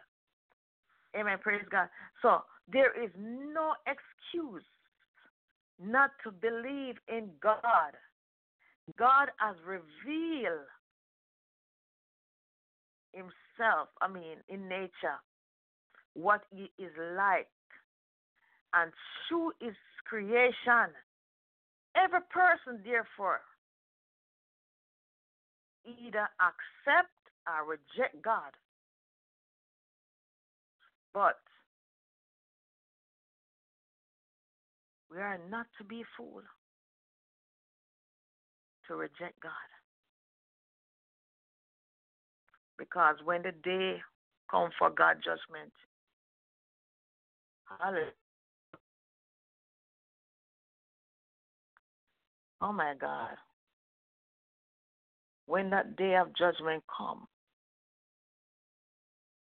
Amen. 1.20 1.38
Praise 1.42 1.66
God. 1.70 1.90
So 2.22 2.44
there 2.72 2.94
is 3.04 3.12
no 3.18 3.74
excuse 3.86 4.64
not 5.84 6.12
to 6.24 6.32
believe 6.32 6.96
in 7.10 7.30
God. 7.42 7.92
God 8.98 9.30
has 9.38 9.58
revealed 9.66 10.68
himself, 13.12 13.90
I 14.02 14.08
mean, 14.08 14.38
in 14.48 14.70
nature 14.70 15.20
what 16.18 16.42
he 16.50 16.72
is 16.80 16.92
like 17.16 17.48
and 18.74 18.92
through 19.30 19.52
his 19.62 19.76
creation. 20.06 20.90
Every 21.96 22.22
person, 22.32 22.82
therefore, 22.84 23.42
either 25.86 26.28
accept 26.42 27.14
or 27.48 27.70
reject 27.70 28.22
God. 28.24 28.52
But 31.14 31.40
we 35.12 35.18
are 35.18 35.40
not 35.50 35.68
to 35.78 35.84
be 35.84 36.04
fooled 36.18 36.44
to 38.88 38.96
reject 38.96 39.40
God. 39.42 39.52
Because 42.78 43.16
when 43.24 43.44
the 43.44 43.54
day 43.64 43.98
comes 44.50 44.74
for 44.78 44.90
God's 44.90 45.20
judgment, 45.24 45.74
Hallelujah. 47.68 48.12
Oh 52.62 52.72
my 52.74 52.94
God. 53.00 53.36
When 55.46 55.70
that 55.70 55.96
day 55.96 56.16
of 56.16 56.36
judgment 56.38 56.84
comes, 56.96 57.28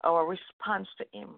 our 0.04 0.26
response 0.26 0.88
to 1.00 1.06
him, 1.18 1.30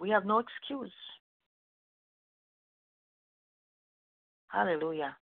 we 0.00 0.10
have 0.10 0.26
no 0.26 0.40
excuse. 0.40 0.92
Hallelujah. 4.48 5.16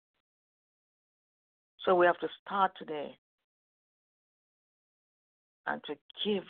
So 1.85 1.95
we 1.95 2.07
have 2.07 2.19
to 2.21 2.29
start 2.45 2.73
today 2.79 3.17
and 5.67 5.83
to 5.85 5.95
give 6.25 6.45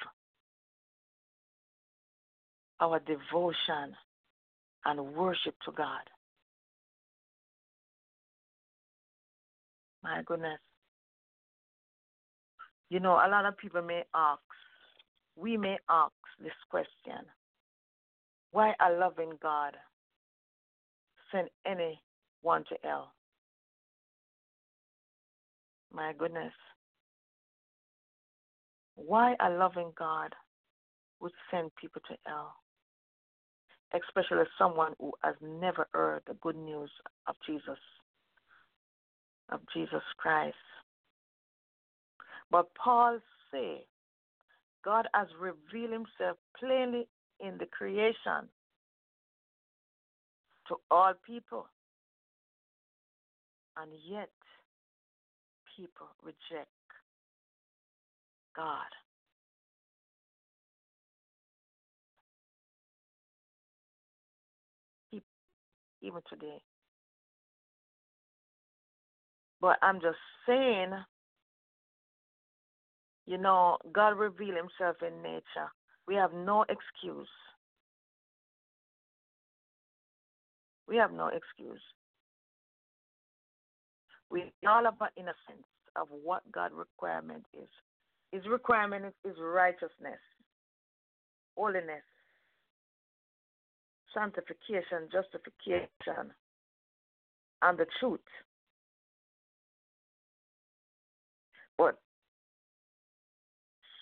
our 2.80 3.00
devotion 3.00 3.94
and 4.84 5.14
worship 5.14 5.54
to 5.64 5.72
God. 5.72 6.02
My 10.02 10.22
goodness. 10.24 10.60
You 12.88 13.00
know, 13.00 13.14
a 13.14 13.28
lot 13.28 13.44
of 13.44 13.58
people 13.58 13.82
may 13.82 14.04
ask, 14.14 14.40
we 15.36 15.56
may 15.56 15.76
ask 15.90 16.12
this 16.40 16.52
question 16.70 17.26
why 18.50 18.72
a 18.80 18.92
loving 18.92 19.32
God 19.42 19.76
send 21.30 21.48
anyone 21.66 22.64
to 22.68 22.76
hell? 22.82 23.12
My 25.92 26.12
goodness. 26.16 26.52
Why 28.94 29.34
a 29.40 29.50
loving 29.50 29.92
God 29.96 30.34
would 31.20 31.32
send 31.50 31.70
people 31.76 32.00
to 32.08 32.16
hell? 32.26 32.54
Especially 33.94 34.44
someone 34.59 34.94
who 34.98 35.12
has 35.22 35.35
never 35.42 35.87
heard 35.92 36.22
the 36.27 36.35
good 36.35 36.57
news 36.57 36.90
of 37.27 37.35
Jesus, 37.46 37.79
of 39.51 39.61
Jesus 39.74 40.03
Christ. 40.16 40.57
But 42.51 42.68
Paul 42.74 43.18
say, 43.53 43.85
God 44.85 45.07
has 45.14 45.27
revealed 45.40 45.92
himself 45.92 46.37
plainly 46.59 47.07
in 47.40 47.59
the 47.59 47.66
creation 47.66 48.48
to 50.68 50.77
all 50.90 51.14
people. 51.27 51.66
And 53.77 53.90
yet, 54.09 54.31
people 55.77 56.09
reject 56.22 56.68
God. 58.57 58.90
Even 66.02 66.20
today. 66.30 66.58
But 69.61 69.78
I'm 69.82 70.00
just 70.00 70.18
saying, 70.46 70.92
You 73.28 73.37
know, 73.37 73.76
God 73.92 74.18
revealed 74.18 74.56
himself 74.56 74.96
in 75.06 75.22
nature. 75.22 75.70
We 76.06 76.14
have 76.14 76.32
no 76.32 76.62
excuse. 76.62 77.28
We 80.88 80.96
have 80.96 81.12
no 81.12 81.28
excuse. 81.28 81.82
We 84.30 84.52
all 84.66 84.87
about 84.87 85.11
innocence 85.16 85.68
of 85.94 86.08
what 86.11 86.42
God's 86.52 86.74
requirement 86.74 87.44
is. 87.54 87.68
His 88.32 88.42
requirement 88.50 89.04
is, 89.06 89.32
is 89.32 89.38
righteousness, 89.40 90.20
holiness, 91.56 92.04
sanctification, 94.18 95.09
justification, 95.12 96.33
and 97.62 97.78
the 97.78 97.87
truth. 98.00 98.20
But 101.76 101.98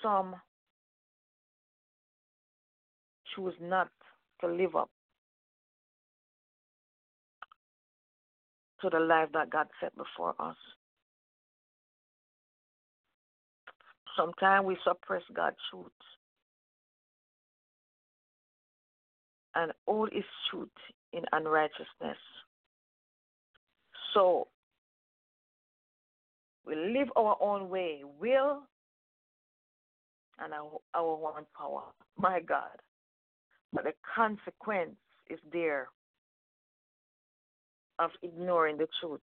some 0.03 0.37
choose 3.35 3.55
not 3.61 3.89
to 4.41 4.49
live 4.49 4.75
up 4.77 4.91
to 8.81 8.91
the 8.91 9.01
life 9.01 9.29
that 9.35 9.51
God 9.51 9.67
set 9.81 9.93
before 9.97 10.35
us. 10.39 10.57
Sometimes 14.17 14.67
we 14.67 14.77
suppress 14.85 15.23
God's 15.35 15.57
truth 15.71 15.91
and 19.57 19.73
all 19.87 20.07
is 20.07 20.25
truth 20.51 20.69
in 21.13 21.23
unrighteousness. 21.33 22.19
So 24.15 24.49
we 26.67 26.77
live 26.77 27.09
our 27.17 27.37
own 27.41 27.69
way, 27.69 28.03
will, 28.21 28.63
and 30.39 30.53
our, 30.53 30.79
our 30.95 31.35
own 31.37 31.47
power. 31.57 31.83
My 32.19 32.41
God. 32.41 32.77
But 33.73 33.85
the 33.85 33.93
consequence 34.15 34.97
is 35.31 35.39
there 35.53 35.89
of 37.99 38.11
ignoring 38.23 38.77
the 38.77 38.89
truth. 39.01 39.21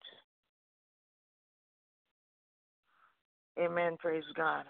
Amen. 3.59 3.97
Praise 3.99 4.23
God. 4.35 4.65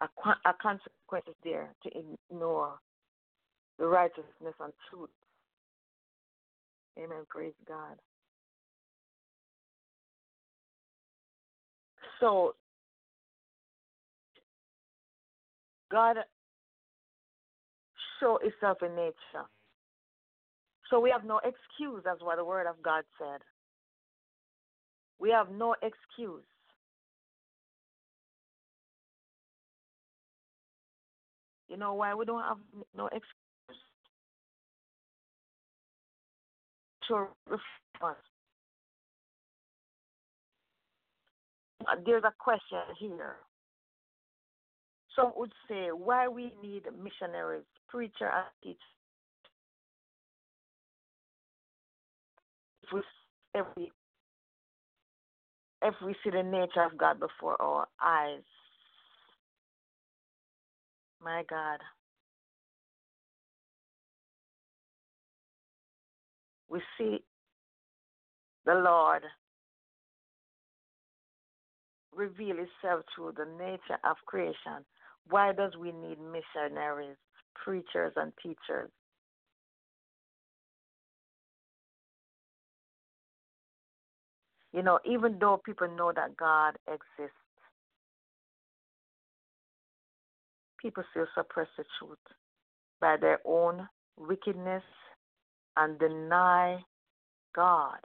A, 0.00 0.06
a 0.46 0.54
consequence 0.60 1.26
is 1.28 1.34
there 1.44 1.74
to 1.82 1.90
ignore 2.30 2.74
the 3.78 3.86
righteousness 3.86 4.54
and 4.60 4.72
truth. 4.88 5.10
Amen. 6.98 7.24
Praise 7.28 7.52
God. 7.66 7.96
So, 12.18 12.54
God 15.90 16.16
show 18.20 18.38
itself 18.42 18.78
in 18.82 18.94
nature. 18.94 19.46
So 20.90 21.00
we 21.00 21.10
have 21.10 21.24
no 21.24 21.38
excuse, 21.38 22.04
as 22.10 22.18
what 22.20 22.36
the 22.36 22.44
Word 22.44 22.66
of 22.66 22.82
God 22.82 23.04
said. 23.18 23.40
We 25.18 25.30
have 25.30 25.50
no 25.50 25.74
excuse. 25.82 26.44
You 31.70 31.78
know 31.78 31.94
why 31.94 32.14
we 32.14 32.26
don't 32.26 32.42
have 32.42 32.58
no 32.96 33.06
excuse? 33.06 33.24
To. 37.08 37.26
Uh, 38.02 38.14
there's 42.04 42.24
a 42.24 42.32
question 42.38 42.78
here. 42.98 43.36
Some 45.16 45.32
would 45.36 45.52
say 45.68 45.88
why 45.92 46.28
we 46.28 46.52
need 46.62 46.84
missionaries, 47.02 47.64
preacher, 47.88 48.28
and 48.28 48.44
teachers 48.62 48.80
if 53.54 53.66
if 55.82 55.94
we 56.04 56.14
see 56.22 56.30
the 56.30 56.42
nature 56.42 56.82
of 56.84 56.98
God 56.98 57.18
before 57.20 57.60
our 57.60 57.86
eyes. 58.02 58.42
My 61.22 61.44
God. 61.48 61.80
We 66.68 66.80
see 66.96 67.18
the 68.64 68.74
Lord 68.74 69.22
reveal 72.14 72.56
itself 72.58 73.04
through 73.14 73.32
the 73.36 73.46
nature 73.58 73.98
of 74.04 74.16
creation. 74.26 74.84
Why 75.28 75.52
does 75.52 75.72
we 75.78 75.92
need 75.92 76.18
missionaries, 76.20 77.16
preachers 77.54 78.12
and 78.16 78.32
teachers? 78.42 78.90
You 84.72 84.82
know, 84.82 85.00
even 85.04 85.38
though 85.40 85.60
people 85.64 85.88
know 85.88 86.12
that 86.14 86.36
God 86.36 86.76
exists, 86.86 87.39
people 90.80 91.02
still 91.10 91.26
suppress 91.34 91.68
the 91.76 91.84
truth 91.98 92.18
by 93.00 93.16
their 93.20 93.38
own 93.44 93.88
wickedness 94.16 94.82
and 95.76 95.98
deny 95.98 96.78
God. 97.54 97.98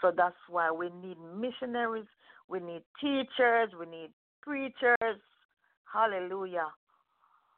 So 0.00 0.12
that's 0.16 0.36
why 0.48 0.70
we 0.70 0.90
need 1.02 1.16
missionaries, 1.36 2.06
we 2.48 2.60
need 2.60 2.82
teachers, 3.00 3.70
we 3.78 3.86
need 3.86 4.10
preachers. 4.42 5.20
Hallelujah. 5.92 6.68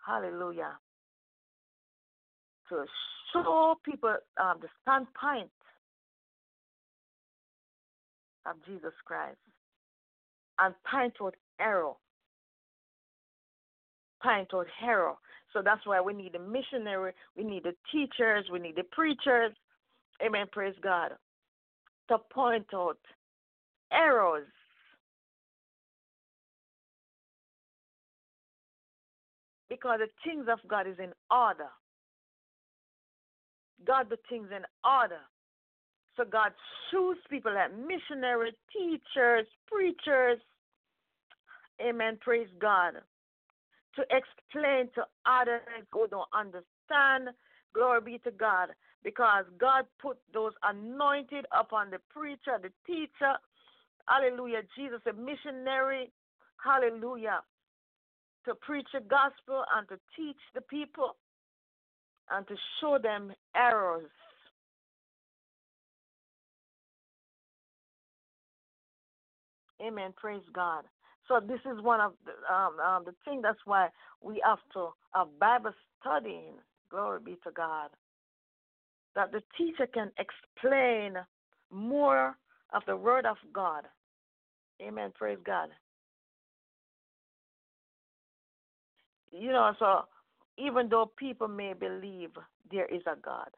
Hallelujah. 0.06 0.78
To 2.70 2.84
show 3.32 3.74
people 3.84 4.16
um, 4.40 4.58
the 4.60 4.68
standpoint 4.82 5.50
of 8.46 8.56
Jesus 8.66 8.92
Christ 9.04 9.38
and 10.58 10.74
point 10.90 11.14
toward 11.14 11.34
error. 11.60 11.92
Point 14.22 14.48
toward 14.48 14.68
error. 14.82 15.14
So 15.52 15.62
that's 15.64 15.84
why 15.84 16.00
we 16.00 16.12
need 16.12 16.34
a 16.34 16.38
missionary, 16.38 17.12
we 17.36 17.44
need 17.44 17.64
the 17.64 17.74
teachers, 17.90 18.44
we 18.52 18.58
need 18.58 18.76
the 18.76 18.84
preachers. 18.84 19.52
Amen. 20.24 20.46
Praise 20.52 20.74
God. 20.82 21.12
To 22.08 22.18
point 22.32 22.66
out 22.74 22.98
errors. 23.92 24.46
Because 29.68 30.00
the 30.00 30.08
things 30.28 30.46
of 30.50 30.58
God 30.68 30.86
is 30.86 30.98
in 30.98 31.12
order. 31.30 31.68
God 33.86 34.08
the 34.10 34.18
things 34.28 34.48
in 34.54 34.64
order. 34.84 35.20
So 36.16 36.24
God 36.24 36.52
choose 36.90 37.16
people 37.30 37.54
like 37.54 37.70
missionaries, 37.72 38.54
teachers, 38.72 39.46
preachers. 39.66 40.38
Amen. 41.80 42.18
Praise 42.20 42.48
God. 42.60 42.94
To 43.96 44.02
explain 44.10 44.88
to 44.94 45.04
others 45.26 45.62
who 45.92 46.06
don't 46.08 46.28
understand. 46.32 47.34
Glory 47.74 48.00
be 48.00 48.18
to 48.24 48.30
God. 48.30 48.68
Because 49.02 49.44
God 49.58 49.84
put 50.00 50.18
those 50.32 50.52
anointed 50.62 51.46
upon 51.58 51.90
the 51.90 51.98
preacher, 52.10 52.58
the 52.60 52.70
teacher. 52.86 53.34
Hallelujah. 54.08 54.62
Jesus, 54.76 55.00
a 55.08 55.12
missionary. 55.12 56.10
Hallelujah. 56.62 57.40
To 58.46 58.54
preach 58.54 58.88
the 58.94 59.00
gospel 59.00 59.64
and 59.76 59.88
to 59.88 59.98
teach 60.16 60.40
the 60.54 60.60
people 60.62 61.16
and 62.30 62.46
to 62.48 62.54
show 62.80 62.98
them 63.02 63.32
errors 63.56 64.10
Amen. 69.82 70.12
Praise 70.16 70.42
God. 70.52 70.84
So 71.30 71.38
this 71.38 71.60
is 71.60 71.80
one 71.80 72.00
of 72.00 72.14
the, 72.26 72.32
um, 72.52 72.80
um, 72.80 73.04
the 73.04 73.14
thing. 73.24 73.40
That's 73.40 73.60
why 73.64 73.88
we 74.20 74.42
have 74.44 74.58
to 74.72 74.88
have 75.14 75.28
Bible 75.38 75.70
studying. 76.00 76.54
Glory 76.90 77.20
be 77.24 77.36
to 77.44 77.52
God. 77.52 77.90
That 79.14 79.30
the 79.30 79.40
teacher 79.56 79.86
can 79.86 80.10
explain 80.18 81.14
more 81.70 82.36
of 82.74 82.82
the 82.88 82.96
Word 82.96 83.26
of 83.26 83.36
God. 83.52 83.84
Amen. 84.82 85.12
Praise 85.16 85.38
God. 85.46 85.68
You 89.30 89.52
know, 89.52 89.72
so 89.78 90.00
even 90.58 90.88
though 90.88 91.12
people 91.16 91.46
may 91.46 91.74
believe 91.74 92.30
there 92.72 92.86
is 92.86 93.02
a 93.06 93.14
God, 93.24 93.50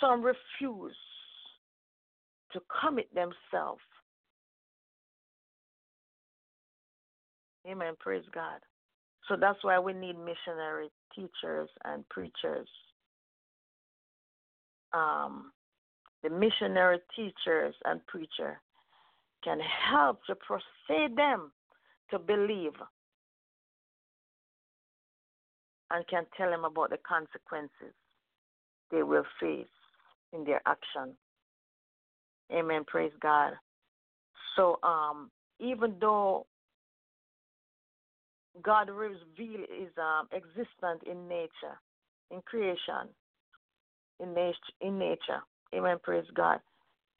some 0.00 0.22
refuse 0.22 0.96
to 2.54 2.60
commit 2.80 3.14
themselves 3.14 3.82
Amen. 7.66 7.94
Praise 7.98 8.24
God. 8.32 8.60
So 9.28 9.36
that's 9.40 9.62
why 9.62 9.78
we 9.78 9.92
need 9.92 10.16
missionary 10.18 10.90
teachers 11.14 11.68
and 11.84 12.06
preachers. 12.10 12.68
Um, 14.92 15.52
the 16.22 16.30
missionary 16.30 16.98
teachers 17.16 17.74
and 17.84 18.06
preacher 18.06 18.60
can 19.42 19.58
help 19.90 20.20
to 20.26 20.34
persuade 20.34 21.16
them 21.16 21.52
to 22.10 22.18
believe 22.18 22.72
and 25.90 26.06
can 26.08 26.24
tell 26.36 26.50
them 26.50 26.64
about 26.64 26.90
the 26.90 26.98
consequences 27.06 27.94
they 28.90 29.02
will 29.02 29.24
face 29.40 29.66
in 30.32 30.44
their 30.44 30.60
action. 30.66 31.14
Amen. 32.52 32.84
Praise 32.86 33.12
God. 33.20 33.52
So, 34.56 34.78
um, 34.82 35.30
even 35.60 35.96
though 36.00 36.46
God 38.62 38.88
reveals 38.88 39.68
is 39.68 39.90
um, 39.98 40.28
existent 40.32 41.02
in 41.10 41.28
nature, 41.28 41.78
in 42.30 42.40
creation, 42.42 43.08
in 44.20 44.34
nature, 44.34 44.56
in 44.80 44.98
nature. 44.98 45.40
Amen. 45.74 45.96
Praise 46.02 46.26
God. 46.34 46.60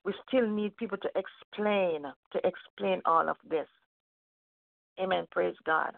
We 0.05 0.15
still 0.29 0.49
need 0.49 0.77
people 0.77 0.99
to 0.99 1.09
explain, 1.17 2.03
to 2.33 2.41
explain 2.47 3.01
all 3.05 3.29
of 3.29 3.37
this. 3.49 3.67
Amen. 5.01 5.27
Praise 5.31 5.57
God. 5.67 5.93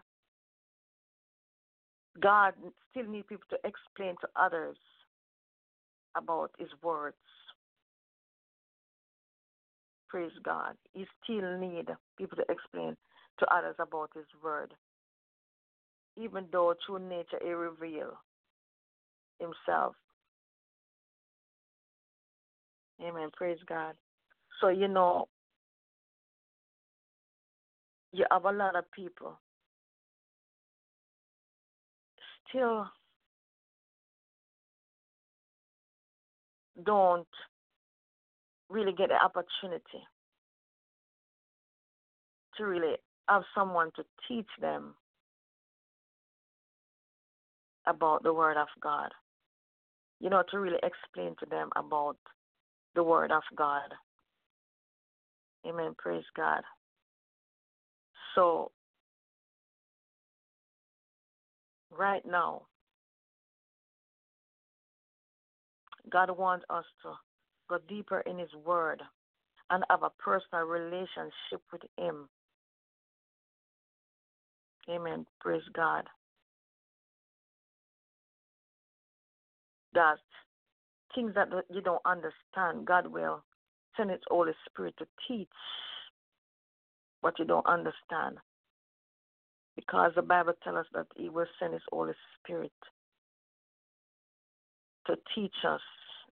God 2.21 2.55
still 2.91 3.07
needs 3.07 3.27
people 3.29 3.47
to 3.51 3.59
explain 3.65 4.15
to 4.21 4.29
others 4.41 4.77
about 6.17 6.51
His 6.59 6.69
words. 6.83 7.17
Praise 10.09 10.31
God. 10.43 10.77
He 10.95 11.05
still 11.23 11.59
need 11.59 11.89
people 12.17 12.37
to 12.37 12.45
explain 12.49 12.97
to 13.39 13.55
others 13.55 13.75
about 13.79 14.11
His 14.15 14.25
word, 14.43 14.73
even 16.17 16.47
though 16.53 16.75
through 16.87 17.09
nature 17.09 17.39
He 17.43 17.51
reveal 17.51 18.19
Himself. 19.39 19.95
Amen. 23.03 23.29
Praise 23.37 23.59
God. 23.69 23.95
So 24.61 24.69
you 24.69 24.89
know, 24.89 25.29
you 28.13 28.25
have 28.31 28.45
a 28.45 28.53
lot 28.53 28.77
of 28.77 28.91
people 28.93 29.39
still 32.49 32.87
don't 36.85 37.27
really 38.69 38.93
get 38.93 39.09
the 39.09 39.15
opportunity 39.15 40.03
to 42.57 42.65
really 42.65 42.97
have 43.29 43.43
someone 43.55 43.91
to 43.97 44.05
teach 44.29 44.47
them 44.61 44.95
about 47.87 48.23
the 48.23 48.33
Word 48.33 48.57
of 48.57 48.69
God. 48.81 49.11
You 50.21 50.31
know, 50.31 50.43
to 50.51 50.59
really 50.59 50.79
explain 50.83 51.35
to 51.41 51.47
them 51.47 51.71
about 51.77 52.17
the 52.95 53.03
Word 53.03 53.31
of 53.31 53.43
God. 53.57 53.93
Amen. 55.67 55.95
Praise 55.99 56.25
God. 56.37 56.63
So, 58.35 58.71
right 61.91 62.23
now, 62.27 62.63
God 66.11 66.37
wants 66.37 66.65
us 66.71 66.85
to 67.03 67.13
go 67.69 67.79
deeper 67.89 68.21
in 68.21 68.39
His 68.39 68.51
Word 68.65 69.03
and 69.71 69.85
have 69.91 70.03
a 70.03 70.11
personal 70.19 70.65
relationship 70.65 71.63
with 71.73 71.83
Him. 71.99 72.29
Amen. 74.89 75.27
Praise 75.41 75.63
God. 75.75 76.05
That 79.97 80.19
things 81.15 81.33
that 81.35 81.49
you 81.71 81.81
don't 81.81 82.03
understand, 82.05 82.87
God 82.87 83.07
will 83.07 83.43
send 83.97 84.11
His 84.11 84.21
Holy 84.29 84.53
Spirit 84.69 84.95
to 84.99 85.07
teach 85.27 85.49
what 87.23 87.39
you 87.39 87.47
don't 87.47 87.67
understand. 87.67 88.37
Because 89.75 90.13
the 90.15 90.21
Bible 90.23 90.53
tells 90.63 90.77
us 90.77 90.87
that 90.93 91.07
He 91.17 91.31
will 91.31 91.47
send 91.59 91.73
His 91.73 91.83
Holy 91.91 92.13
Spirit 92.39 92.73
to 95.07 95.17
teach 95.35 95.55
us 95.67 95.81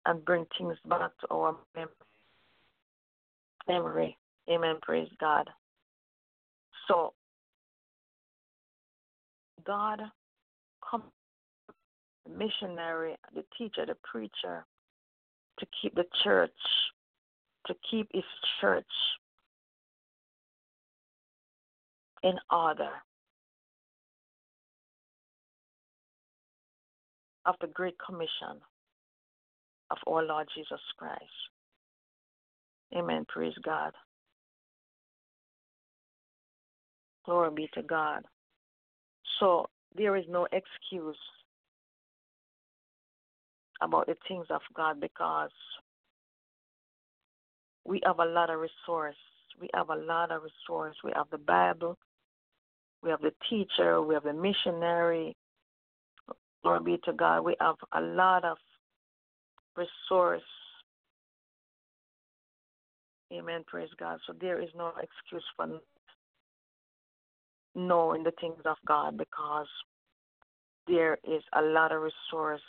and 0.07 0.25
bring 0.25 0.45
things 0.59 0.77
back 0.89 1.13
to 1.21 1.29
our 1.31 1.57
memory. 3.69 4.17
Amen. 4.51 4.77
Praise 4.83 5.09
God. 5.21 5.49
So, 6.89 7.13
God, 9.65 10.01
the 12.27 12.33
missionary, 12.33 13.17
the 13.35 13.45
teacher, 13.57 13.87
the 13.87 13.97
preacher, 14.03 14.65
to 15.59 15.67
keep 15.81 15.95
the 15.95 16.05
church, 16.23 16.51
to 17.67 17.75
keep 17.91 18.09
his 18.13 18.25
church 18.61 18.85
in 22.23 22.35
order. 22.51 22.91
Of 27.45 27.57
the 27.61 27.67
Great 27.67 27.97
Commission 27.99 28.61
of 29.91 29.99
our 30.07 30.23
Lord 30.23 30.47
Jesus 30.55 30.81
Christ. 30.97 31.23
Amen. 32.97 33.27
Praise 33.29 33.55
God. 33.65 33.93
Glory 37.25 37.51
be 37.55 37.69
to 37.75 37.83
God. 37.83 38.23
So 39.41 39.67
there 39.97 40.17
is 40.17 40.25
no 40.29 40.47
excuse 40.53 41.17
about 43.83 44.07
the 44.07 44.17
things 44.29 44.47
of 44.51 44.61
God 44.75 45.01
because 45.01 45.51
we 47.85 48.01
have 48.05 48.19
a 48.21 48.25
lot 48.25 48.51
of 48.51 48.61
resource. 48.61 49.17
We 49.61 49.69
have 49.75 49.91
a 49.91 49.97
lot 49.97 50.31
of 50.31 50.43
resource. 50.43 50.97
We 51.05 51.13
have 51.15 51.27
the 51.31 51.39
Bible. 51.39 51.99
We 53.03 53.11
have 53.11 53.21
the 53.21 53.33
teacher. 53.51 54.01
We 54.01 54.15
have 54.15 54.25
the 54.25 54.33
missionary. 54.33 55.37
Glory 56.63 56.81
be 56.85 57.01
to 57.05 57.13
God. 57.13 57.43
We 57.43 57.57
have 57.61 57.77
a 57.93 58.01
lot 58.01 58.45
of 58.45 58.57
resource. 59.77 60.43
Amen. 63.33 63.65
Praise 63.67 63.89
God. 63.99 64.19
So 64.27 64.35
there 64.41 64.61
is 64.61 64.69
no 64.77 64.93
excuse 65.03 65.45
for 65.57 65.81
knowing 67.75 68.23
the 68.23 68.33
things 68.41 68.61
of 68.65 68.77
God 68.87 69.17
because 69.17 69.67
there 70.87 71.19
is 71.25 71.43
a 71.55 71.63
lot 71.63 71.93
of 71.93 72.03
resource 72.03 72.61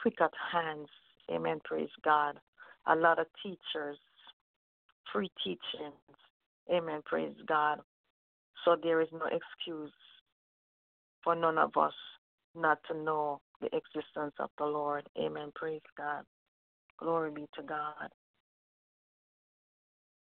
quick 0.00 0.20
at 0.20 0.32
hands. 0.52 0.88
Amen. 1.30 1.60
Praise 1.64 1.90
God. 2.04 2.38
A 2.86 2.94
lot 2.96 3.18
of 3.18 3.26
teachers, 3.42 3.98
free 5.12 5.30
teachings. 5.44 6.16
Amen. 6.72 7.00
Praise 7.04 7.34
God. 7.46 7.80
So 8.64 8.76
there 8.82 9.00
is 9.00 9.08
no 9.12 9.26
excuse 9.26 9.92
for 11.22 11.34
none 11.34 11.58
of 11.58 11.76
us 11.76 11.92
not 12.54 12.78
to 12.90 12.96
know 12.96 13.40
the 13.60 13.66
existence 13.66 14.34
of 14.38 14.50
the 14.58 14.64
Lord. 14.64 15.08
Amen. 15.18 15.52
Praise 15.54 15.80
God. 15.96 16.24
Glory 16.98 17.30
be 17.30 17.46
to 17.56 17.62
God. 17.62 18.08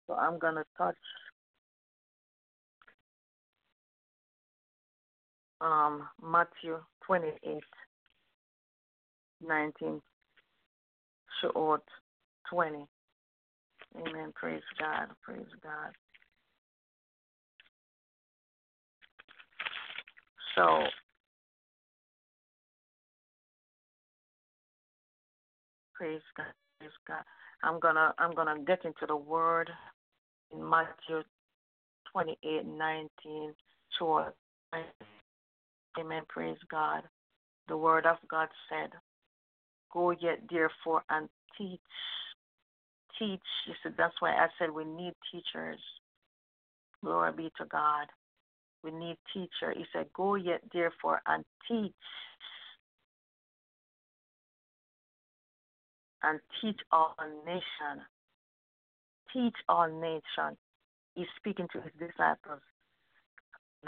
So 0.07 0.15
I'm 0.15 0.39
going 0.39 0.57
to 0.57 0.65
touch 0.77 0.97
um, 5.61 6.09
Matthew 6.23 6.79
28, 7.07 7.61
19 9.47 10.01
to 11.43 11.49
20. 12.51 12.87
Amen. 13.97 14.33
Praise 14.35 14.63
God. 14.79 15.09
Praise 15.23 15.47
God. 15.63 15.93
So 20.57 20.85
Praise 26.01 26.23
God. 26.35 26.47
Praise 26.79 26.93
God. 27.07 27.23
I'm 27.63 27.79
gonna 27.79 28.15
I'm 28.19 28.35
gonna 28.35 28.59
get 28.67 28.87
into 28.87 29.05
the 29.07 29.17
word 29.17 29.69
in 30.51 30.67
Matthew 30.67 31.23
28, 32.13 32.65
19 32.65 33.55
short. 33.99 34.35
Amen. 35.99 36.23
Praise 36.29 36.57
God. 36.71 37.03
The 37.69 37.77
word 37.77 38.07
of 38.07 38.17
God 38.31 38.49
said, 38.71 38.91
Go 39.93 40.11
yet 40.11 40.41
therefore 40.51 41.03
and 41.11 41.29
teach. 41.59 41.81
Teach. 43.19 43.41
You 43.67 43.75
said 43.83 43.95
that's 43.99 44.15
why 44.21 44.31
I 44.31 44.49
said 44.59 44.71
we 44.71 44.85
need 44.85 45.15
teachers. 45.33 45.79
Glory 47.03 47.33
be 47.33 47.53
to 47.59 47.65
God. 47.67 48.07
We 48.83 48.91
need 48.91 49.17
teacher. 49.33 49.73
He 49.77 49.85
said, 49.93 50.07
Go 50.15 50.37
yet 50.37 50.63
therefore 50.73 51.21
and 51.27 51.45
teach 51.69 51.93
and 56.23 56.41
teach 56.61 56.79
all 56.93 57.15
nation. 57.47 58.05
Teach 59.33 59.57
all 59.69 59.89
nation. 59.89 60.57
He's 61.15 61.27
speaking 61.37 61.69
to 61.73 61.81
his 61.81 61.93
disciples. 61.99 62.61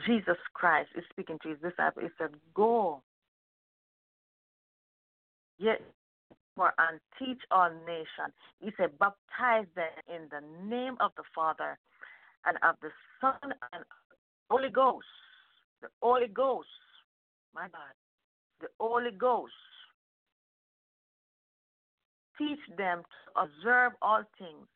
Jesus 0.06 0.38
Christ 0.54 0.90
is 0.96 1.04
speaking 1.10 1.38
to 1.42 1.50
his 1.50 1.58
disciples. 1.58 2.06
He 2.06 2.10
said, 2.18 2.30
Go. 2.54 3.02
Yet 5.62 5.80
for 6.56 6.72
and 6.76 6.98
teach 7.18 7.40
all 7.52 7.70
nations. 7.86 8.34
He 8.60 8.70
said, 8.76 8.98
baptize 8.98 9.66
them 9.76 9.86
in 10.08 10.28
the 10.30 10.42
name 10.68 10.96
of 10.98 11.12
the 11.16 11.22
Father 11.34 11.78
and 12.44 12.56
of 12.68 12.74
the 12.82 12.88
Son 13.20 13.54
and 13.72 13.84
Holy 14.50 14.70
Ghost. 14.70 15.06
The 15.80 15.88
Holy 16.02 16.26
Ghost. 16.26 16.66
My 17.54 17.62
God. 17.62 17.94
The 18.60 18.66
Holy 18.80 19.12
Ghost. 19.12 19.52
Teach 22.38 22.58
them 22.76 23.02
to 23.02 23.42
observe 23.42 23.92
all 24.02 24.24
things. 24.38 24.66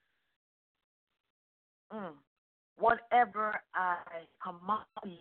Mm. 1.92 2.12
Whatever 2.78 3.60
I 3.74 3.96
command 4.42 4.84
you, 5.04 5.16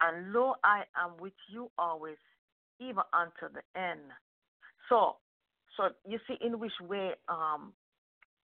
and 0.00 0.32
lo, 0.32 0.54
I 0.64 0.82
am 0.96 1.12
with 1.20 1.34
you 1.48 1.70
always, 1.78 2.16
even 2.80 3.02
unto 3.12 3.52
the 3.52 3.62
end. 3.78 4.00
So, 4.88 5.16
so 5.76 5.90
you 6.08 6.18
see 6.26 6.36
in 6.44 6.58
which 6.58 6.72
way 6.80 7.12
um, 7.28 7.72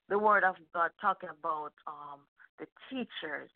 the 0.08 0.18
Word 0.18 0.44
of 0.44 0.56
God 0.74 0.90
talking 1.00 1.30
about 1.30 1.72
um, 1.86 2.20
the 2.58 2.66
teachers. 2.90 3.50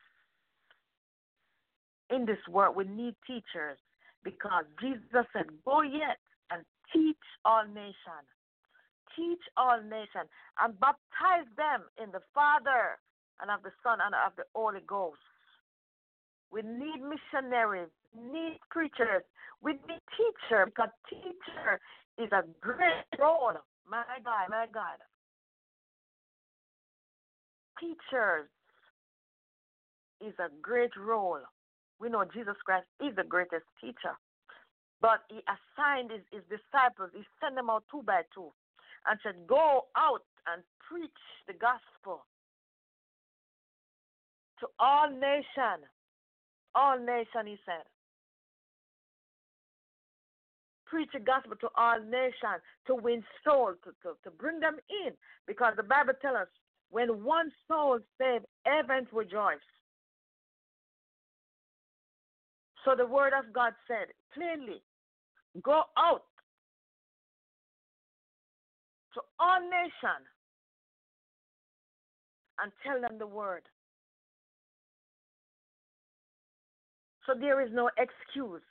In 2.08 2.24
this 2.24 2.38
world, 2.48 2.76
we 2.76 2.84
need 2.84 3.14
teachers 3.26 3.78
because 4.22 4.64
Jesus 4.80 5.26
said, 5.32 5.46
Go 5.64 5.82
yet 5.82 6.18
and 6.50 6.62
teach 6.92 7.16
all 7.44 7.64
nations. 7.66 8.30
Teach 9.16 9.42
all 9.56 9.80
nations 9.82 10.30
and 10.62 10.78
baptize 10.78 11.48
them 11.56 11.82
in 12.02 12.12
the 12.12 12.20
Father 12.34 12.98
and 13.40 13.50
of 13.50 13.62
the 13.62 13.72
Son 13.82 13.98
and 14.04 14.14
of 14.14 14.32
the 14.36 14.44
Holy 14.54 14.80
Ghost. 14.86 15.18
We 16.52 16.62
need 16.62 17.00
missionaries, 17.02 17.88
need 18.14 18.58
preachers, 18.70 19.22
we 19.62 19.72
need 19.72 20.02
teachers 20.16 20.66
because 20.66 20.90
teacher 21.08 21.80
is 22.18 22.30
a 22.32 22.42
great 22.60 23.04
role. 23.18 23.52
My 23.88 24.04
God, 24.24 24.48
my 24.50 24.66
God. 24.72 24.98
Teachers 27.80 28.48
is 30.20 30.34
a 30.38 30.48
great 30.62 30.96
role. 30.96 31.40
We 32.00 32.08
know 32.08 32.24
Jesus 32.24 32.56
Christ 32.64 32.86
is 33.00 33.14
the 33.16 33.24
greatest 33.24 33.64
teacher. 33.80 34.16
But 35.00 35.20
he 35.28 35.40
assigned 35.44 36.10
his, 36.10 36.22
his 36.32 36.42
disciples, 36.48 37.10
he 37.14 37.22
sent 37.40 37.54
them 37.54 37.68
out 37.70 37.84
two 37.90 38.02
by 38.02 38.22
two 38.34 38.50
and 39.06 39.18
said, 39.22 39.46
Go 39.46 39.86
out 39.96 40.24
and 40.46 40.62
preach 40.88 41.10
the 41.46 41.52
gospel 41.52 42.24
to 44.60 44.66
all 44.78 45.10
nations. 45.10 45.84
All 46.76 46.98
nations, 46.98 47.46
he 47.46 47.56
said. 47.64 47.82
Preach 50.86 51.08
the 51.12 51.20
gospel 51.20 51.56
to 51.60 51.68
all 51.76 51.98
nations 51.98 52.62
to 52.86 52.94
win 52.94 53.24
souls, 53.44 53.76
to, 53.82 53.90
to, 54.02 54.14
to 54.22 54.30
bring 54.30 54.60
them 54.60 54.76
in. 55.04 55.12
Because 55.46 55.72
the 55.76 55.82
Bible 55.82 56.12
tells 56.20 56.36
us 56.36 56.48
when 56.90 57.24
one 57.24 57.50
soul 57.66 57.96
is 57.96 58.02
saved, 58.20 58.44
heavens 58.64 59.08
rejoice. 59.12 59.56
So 62.84 62.94
the 62.96 63.06
word 63.06 63.32
of 63.36 63.52
God 63.52 63.72
said 63.88 64.08
plainly, 64.32 64.80
go 65.62 65.82
out 65.98 66.22
to 69.14 69.20
all 69.40 69.60
nations 69.60 70.28
and 72.62 72.70
tell 72.84 73.00
them 73.00 73.18
the 73.18 73.26
word. 73.26 73.62
So 77.26 77.34
there 77.38 77.60
is 77.60 77.70
no 77.72 77.90
excuse 77.98 78.62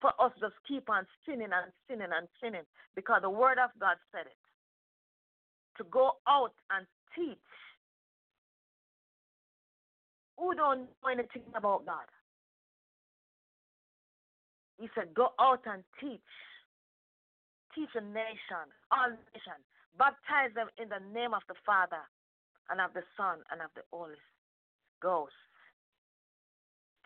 for 0.00 0.12
us 0.18 0.32
just 0.40 0.54
keep 0.66 0.88
on 0.88 1.06
sinning 1.26 1.52
and 1.52 1.72
sinning 1.88 2.08
and 2.14 2.28
sinning 2.42 2.64
because 2.96 3.20
the 3.22 3.30
word 3.30 3.58
of 3.58 3.70
God 3.78 3.96
said 4.12 4.26
it. 4.26 4.38
To 5.78 5.84
go 5.84 6.12
out 6.28 6.52
and 6.70 6.86
teach 7.14 7.38
who 10.40 10.54
don't 10.54 10.88
know 10.88 11.08
anything 11.12 11.44
about 11.54 11.84
God. 11.84 12.08
He 14.80 14.88
said, 14.94 15.12
Go 15.14 15.36
out 15.38 15.60
and 15.66 15.84
teach. 16.00 16.32
Teach 17.74 17.90
a 17.94 18.00
nation, 18.00 18.66
all 18.90 19.10
nations. 19.10 19.62
Baptize 19.98 20.50
them 20.56 20.68
in 20.80 20.88
the 20.88 20.98
name 21.12 21.34
of 21.34 21.42
the 21.46 21.54
Father 21.64 22.00
and 22.70 22.80
of 22.80 22.92
the 22.94 23.02
Son 23.16 23.44
and 23.52 23.60
of 23.60 23.70
the 23.76 23.82
Holy 23.92 24.16
Ghost. 25.02 25.49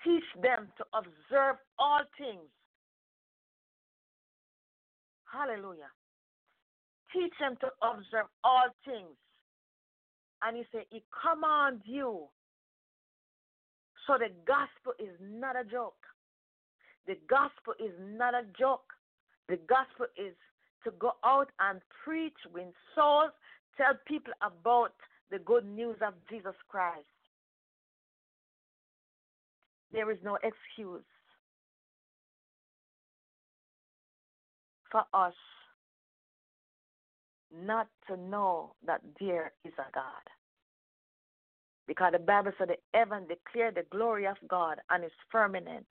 Teach 0.04 0.24
them 0.42 0.68
to 0.76 0.84
observe 0.92 1.56
all 1.78 2.00
things. 2.18 2.50
Hallelujah. 5.24 5.90
Teach 7.12 7.32
them 7.40 7.56
to 7.60 7.68
observe 7.82 8.26
all 8.44 8.68
things. 8.84 9.16
And 10.42 10.56
he 10.56 10.64
said, 10.70 10.84
He 10.90 11.02
commands 11.10 11.82
you. 11.86 12.26
So 14.06 14.18
the 14.18 14.28
gospel 14.46 14.92
is 14.98 15.16
not 15.20 15.56
a 15.56 15.64
joke. 15.64 15.96
The 17.06 17.16
gospel 17.28 17.74
is 17.78 17.92
not 17.98 18.34
a 18.34 18.44
joke. 18.58 18.92
The 19.48 19.56
gospel 19.68 20.06
is 20.16 20.34
to 20.84 20.90
go 20.98 21.12
out 21.24 21.48
and 21.60 21.80
preach, 22.04 22.36
win 22.52 22.72
souls, 22.94 23.30
tell 23.76 23.94
people 24.06 24.32
about 24.42 24.92
the 25.30 25.38
good 25.38 25.64
news 25.66 25.96
of 26.06 26.14
Jesus 26.30 26.54
Christ. 26.68 27.06
There 29.94 30.10
is 30.10 30.18
no 30.24 30.36
excuse 30.42 31.04
for 34.90 35.04
us 35.14 35.34
not 37.64 37.86
to 38.08 38.16
know 38.16 38.74
that 38.84 39.00
there 39.20 39.52
is 39.64 39.72
a 39.78 39.90
God. 39.94 40.02
Because 41.86 42.12
the 42.12 42.18
Bible 42.18 42.50
said 42.58 42.70
the 42.70 42.76
heaven 42.92 43.28
declare 43.28 43.70
the 43.70 43.84
glory 43.92 44.26
of 44.26 44.36
God 44.48 44.78
and 44.90 45.04
its 45.04 45.14
firmament. 45.30 45.86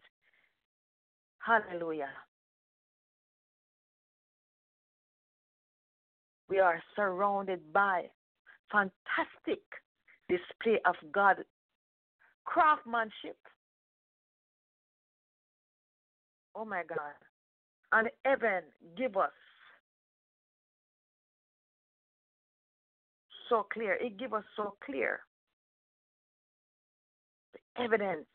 Hallelujah. 1.39 2.09
We 6.49 6.59
are 6.59 6.83
surrounded 6.97 7.71
by 7.71 8.07
fantastic 8.69 9.61
display 10.27 10.81
of 10.85 10.95
God 11.13 11.37
craftsmanship. 12.43 13.37
Oh 16.55 16.65
my 16.65 16.83
God. 16.87 17.13
And 17.91 18.09
heaven 18.25 18.63
give 18.97 19.17
us 19.17 19.31
so 23.49 23.65
clear. 23.71 23.93
It 23.93 24.17
give 24.17 24.33
us 24.33 24.43
so 24.55 24.75
clear 24.85 25.19
the 27.53 27.83
evidence 27.83 28.25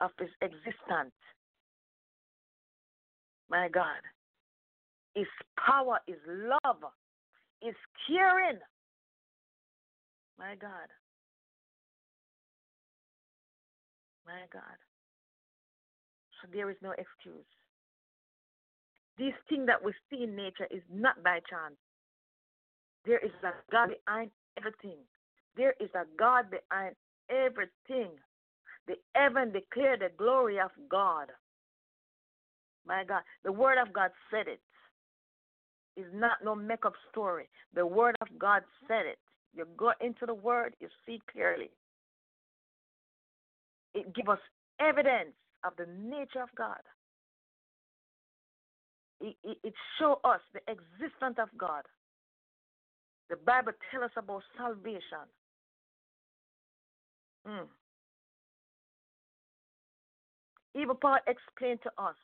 of 0.00 0.10
his 0.18 0.28
existence. 0.40 1.14
My 3.48 3.68
God. 3.68 4.02
His 5.14 5.26
power, 5.58 6.00
his 6.06 6.18
love, 6.26 6.82
his 7.60 7.74
caring. 8.06 8.58
My 10.38 10.54
God. 10.60 10.88
My 14.26 14.44
God. 14.52 14.62
So 16.40 16.48
there 16.52 16.70
is 16.70 16.76
no 16.82 16.90
excuse. 16.92 17.46
This 19.18 19.32
thing 19.48 19.66
that 19.66 19.82
we 19.82 19.92
see 20.10 20.24
in 20.24 20.36
nature 20.36 20.68
is 20.70 20.82
not 20.92 21.22
by 21.22 21.40
chance. 21.48 21.76
There 23.06 23.18
is 23.18 23.32
a 23.42 23.52
God 23.72 23.90
behind 24.04 24.30
everything. 24.58 24.98
There 25.56 25.74
is 25.80 25.88
a 25.94 26.04
God 26.18 26.46
behind 26.50 26.94
everything. 27.30 28.10
The 28.86 28.94
heaven 29.14 29.52
declare 29.52 29.96
the 29.96 30.10
glory 30.16 30.60
of 30.60 30.70
God. 30.90 31.28
My 32.86 33.04
God, 33.04 33.22
the 33.44 33.52
word 33.52 33.78
of 33.80 33.92
God 33.92 34.10
said 34.30 34.46
it. 34.48 34.60
It's 35.96 36.08
not 36.12 36.38
no 36.44 36.54
make 36.54 36.84
up 36.84 36.92
story. 37.10 37.48
The 37.74 37.86
word 37.86 38.16
of 38.20 38.28
God 38.38 38.62
said 38.86 39.06
it. 39.06 39.18
You 39.54 39.66
go 39.76 39.92
into 40.00 40.26
the 40.26 40.34
word, 40.34 40.74
you 40.78 40.88
see 41.06 41.20
clearly. 41.32 41.70
It 43.94 44.14
gives 44.14 44.28
us 44.28 44.38
evidence 44.78 45.32
of 45.66 45.72
the 45.76 45.86
nature 46.00 46.42
of 46.42 46.48
God. 46.56 46.80
It, 49.20 49.36
it, 49.44 49.58
it 49.64 49.74
shows 49.98 50.18
us 50.24 50.40
the 50.52 50.60
existence 50.70 51.36
of 51.40 51.48
God. 51.58 51.82
The 53.30 53.36
Bible 53.36 53.72
tells 53.90 54.04
us 54.04 54.10
about 54.16 54.42
salvation. 54.56 55.26
Mm. 57.48 57.66
Even 60.74 60.96
Paul 60.96 61.18
explained 61.26 61.80
to 61.82 61.90
us. 61.98 62.14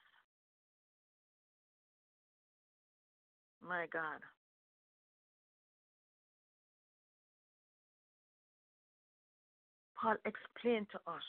My 3.67 3.87
God. 3.93 4.21
Paul 10.01 10.17
explained 10.27 10.89
to 10.93 10.99
us. 11.11 11.23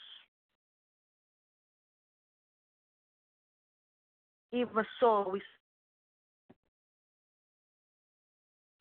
Even 4.54 4.86
so, 5.00 5.28
we 5.32 5.42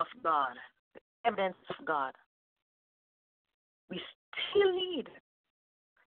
of 0.01 0.07
God, 0.23 0.55
the 0.95 1.01
evidence 1.25 1.57
of 1.71 1.87
God. 1.87 2.13
We 3.89 4.01
still 4.51 4.73
need 4.73 5.09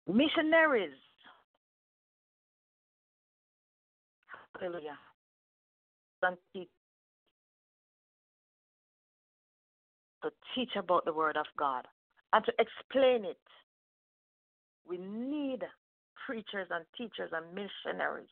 missionaries. 0.07 0.93
Hallelujah. 4.59 4.99
To 10.23 10.31
teach 10.55 10.71
about 10.77 11.05
the 11.05 11.13
Word 11.13 11.37
of 11.37 11.47
God 11.59 11.87
and 12.33 12.45
to 12.45 12.53
explain 12.59 13.25
it. 13.25 13.37
We 14.87 14.99
need 14.99 15.61
preachers 16.27 16.69
and 16.71 16.85
teachers 16.97 17.31
and 17.33 17.47
missionaries. 17.55 18.29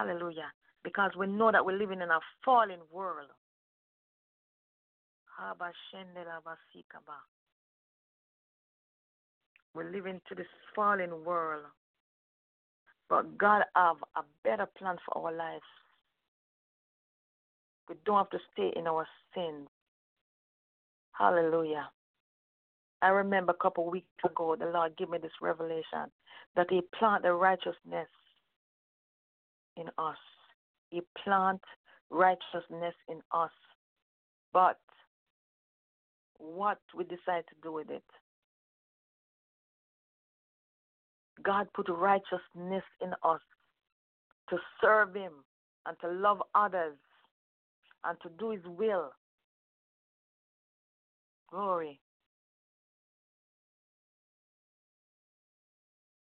Hallelujah. 0.00 0.50
Because 0.82 1.10
we 1.18 1.26
know 1.26 1.52
that 1.52 1.64
we're 1.64 1.76
living 1.76 2.00
in 2.00 2.08
a 2.08 2.20
fallen 2.42 2.78
world. 2.90 3.28
We're 9.74 9.90
living 9.90 10.20
to 10.28 10.34
this 10.34 10.46
fallen 10.74 11.24
world. 11.24 11.64
But 13.10 13.36
God 13.36 13.62
have 13.76 13.96
a 14.16 14.22
better 14.42 14.66
plan 14.78 14.96
for 15.04 15.26
our 15.26 15.36
lives. 15.36 15.62
We 17.88 17.96
don't 18.06 18.18
have 18.18 18.30
to 18.30 18.38
stay 18.52 18.72
in 18.74 18.86
our 18.86 19.06
sins. 19.34 19.68
Hallelujah. 21.12 21.90
I 23.02 23.08
remember 23.08 23.52
a 23.52 23.62
couple 23.62 23.86
of 23.86 23.92
weeks 23.92 24.06
ago, 24.24 24.56
the 24.58 24.66
Lord 24.66 24.96
gave 24.96 25.10
me 25.10 25.18
this 25.18 25.30
revelation 25.42 26.08
that 26.56 26.68
He 26.70 26.80
planted 26.98 27.34
righteousness 27.34 28.08
in 29.76 29.86
us. 29.98 30.16
He 30.90 31.02
plant 31.24 31.60
righteousness 32.10 32.94
in 33.08 33.20
us. 33.32 33.50
But 34.52 34.78
what 36.38 36.78
we 36.96 37.04
decide 37.04 37.44
to 37.48 37.54
do 37.62 37.72
with 37.72 37.90
it. 37.90 38.04
God 41.42 41.68
put 41.74 41.88
righteousness 41.88 42.84
in 43.00 43.12
us 43.22 43.40
to 44.50 44.56
serve 44.82 45.14
Him 45.14 45.32
and 45.86 45.96
to 46.00 46.08
love 46.10 46.42
others 46.54 46.96
and 48.04 48.18
to 48.22 48.30
do 48.38 48.50
His 48.50 48.64
will. 48.66 49.10
Glory. 51.50 52.00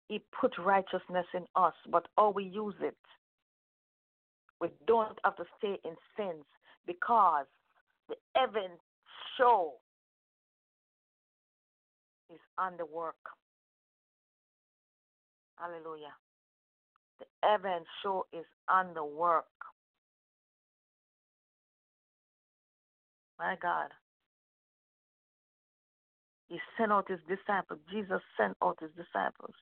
He 0.09 0.23
put 0.41 0.53
righteousness 0.59 1.27
in 1.35 1.45
us, 1.57 1.75
but 1.91 2.07
how 2.17 2.31
we 2.31 2.45
use 2.45 2.75
it. 2.81 2.97
We 4.65 4.71
don't 4.87 5.19
have 5.25 5.37
to 5.37 5.45
stay 5.59 5.77
in 5.85 5.95
sins 6.17 6.47
because 6.87 7.45
the 8.09 8.15
heavens 8.35 8.81
show 9.37 9.75
is 12.33 12.41
on 12.57 12.79
the 12.79 12.87
work. 12.87 13.15
Hallelujah. 15.59 16.15
The 17.19 17.27
heavens 17.47 17.85
show 18.03 18.25
is 18.33 18.47
on 18.67 18.95
the 18.95 19.05
work. 19.05 19.45
My 23.39 23.57
God. 23.61 23.91
He 26.49 26.59
sent 26.79 26.91
out 26.91 27.11
his 27.11 27.21
disciples. 27.29 27.81
Jesus 27.93 28.23
sent 28.39 28.57
out 28.63 28.79
his 28.81 28.93
disciples 28.97 29.53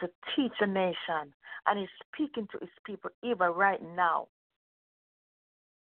to 0.00 0.08
teach 0.36 0.52
a 0.60 0.66
nation. 0.66 1.34
And 1.66 1.78
he's 1.78 1.88
speaking 2.12 2.48
to 2.52 2.58
his 2.60 2.70
people 2.84 3.10
even 3.22 3.48
right 3.48 3.80
now 3.96 4.28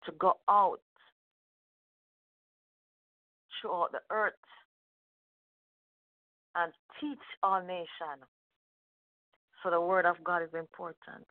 to 0.06 0.12
go 0.12 0.34
out 0.48 0.80
throughout 3.60 3.92
the 3.92 4.00
earth 4.10 4.32
and 6.54 6.72
teach 7.00 7.18
all 7.42 7.60
nations. 7.60 8.24
So 9.62 9.70
the 9.70 9.80
word 9.80 10.06
of 10.06 10.16
God 10.22 10.42
is 10.42 10.50
important. 10.54 11.26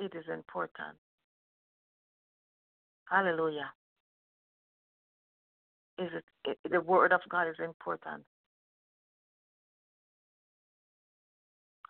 It 0.00 0.12
is 0.16 0.24
important. 0.32 0.96
Hallelujah. 3.10 3.70
Is 5.98 6.10
it, 6.14 6.24
it 6.44 6.58
the 6.70 6.80
word 6.80 7.12
of 7.12 7.20
God 7.28 7.46
is 7.48 7.56
important. 7.62 8.24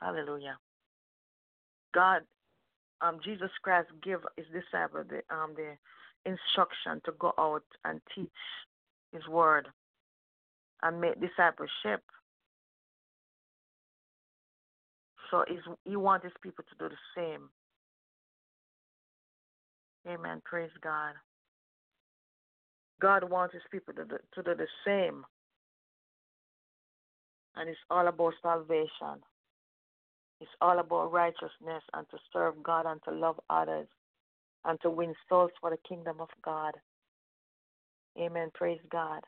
Hallelujah. 0.05 0.59
God, 1.95 2.23
um, 3.01 3.21
Jesus 3.25 3.51
Christ 3.63 3.89
gave 4.03 4.19
his 4.37 4.47
disciples 4.53 5.07
the 5.09 5.23
um 5.35 5.55
the 5.57 5.77
instruction 6.27 7.01
to 7.07 7.13
go 7.19 7.33
out 7.39 7.65
and 7.85 8.01
teach 8.15 8.29
his 9.13 9.27
word 9.29 9.69
and 10.83 11.01
make 11.01 11.15
discipleship. 11.21 12.03
So 15.31 15.45
he 15.85 15.97
wants 15.97 16.25
his 16.25 16.35
people 16.43 16.65
to 16.65 16.89
do 16.89 16.95
the 16.95 17.01
same. 17.17 17.49
Amen. 20.07 20.43
Praise 20.45 20.71
God. 20.83 21.15
God 23.01 23.29
wants 23.29 23.55
his 23.55 23.63
people 23.73 23.95
to 23.95 24.05
do, 24.05 24.19
to 24.35 24.43
do 24.43 24.55
the 24.55 24.67
same. 24.87 25.25
And 27.57 27.69
it's 27.69 27.79
all 27.91 28.07
about 28.07 28.35
salvation. 28.43 29.23
It's 30.45 30.53
all 30.61 30.79
about 30.79 31.11
righteousness 31.11 31.83
and 31.95 32.07
to 32.11 32.19
serve 32.31 32.63
God 32.63 32.85
and 32.85 33.01
to 33.05 33.11
love 33.11 33.41
others 33.49 33.87
and 34.67 34.79
to 34.83 34.91
win 34.91 35.15
souls 35.27 35.53
for 35.59 35.71
the 35.71 35.79
kingdom 35.89 36.17
of 36.21 36.29
God. 36.45 36.75
Amen. 38.19 38.51
Praise 38.53 38.79
God. 38.93 39.23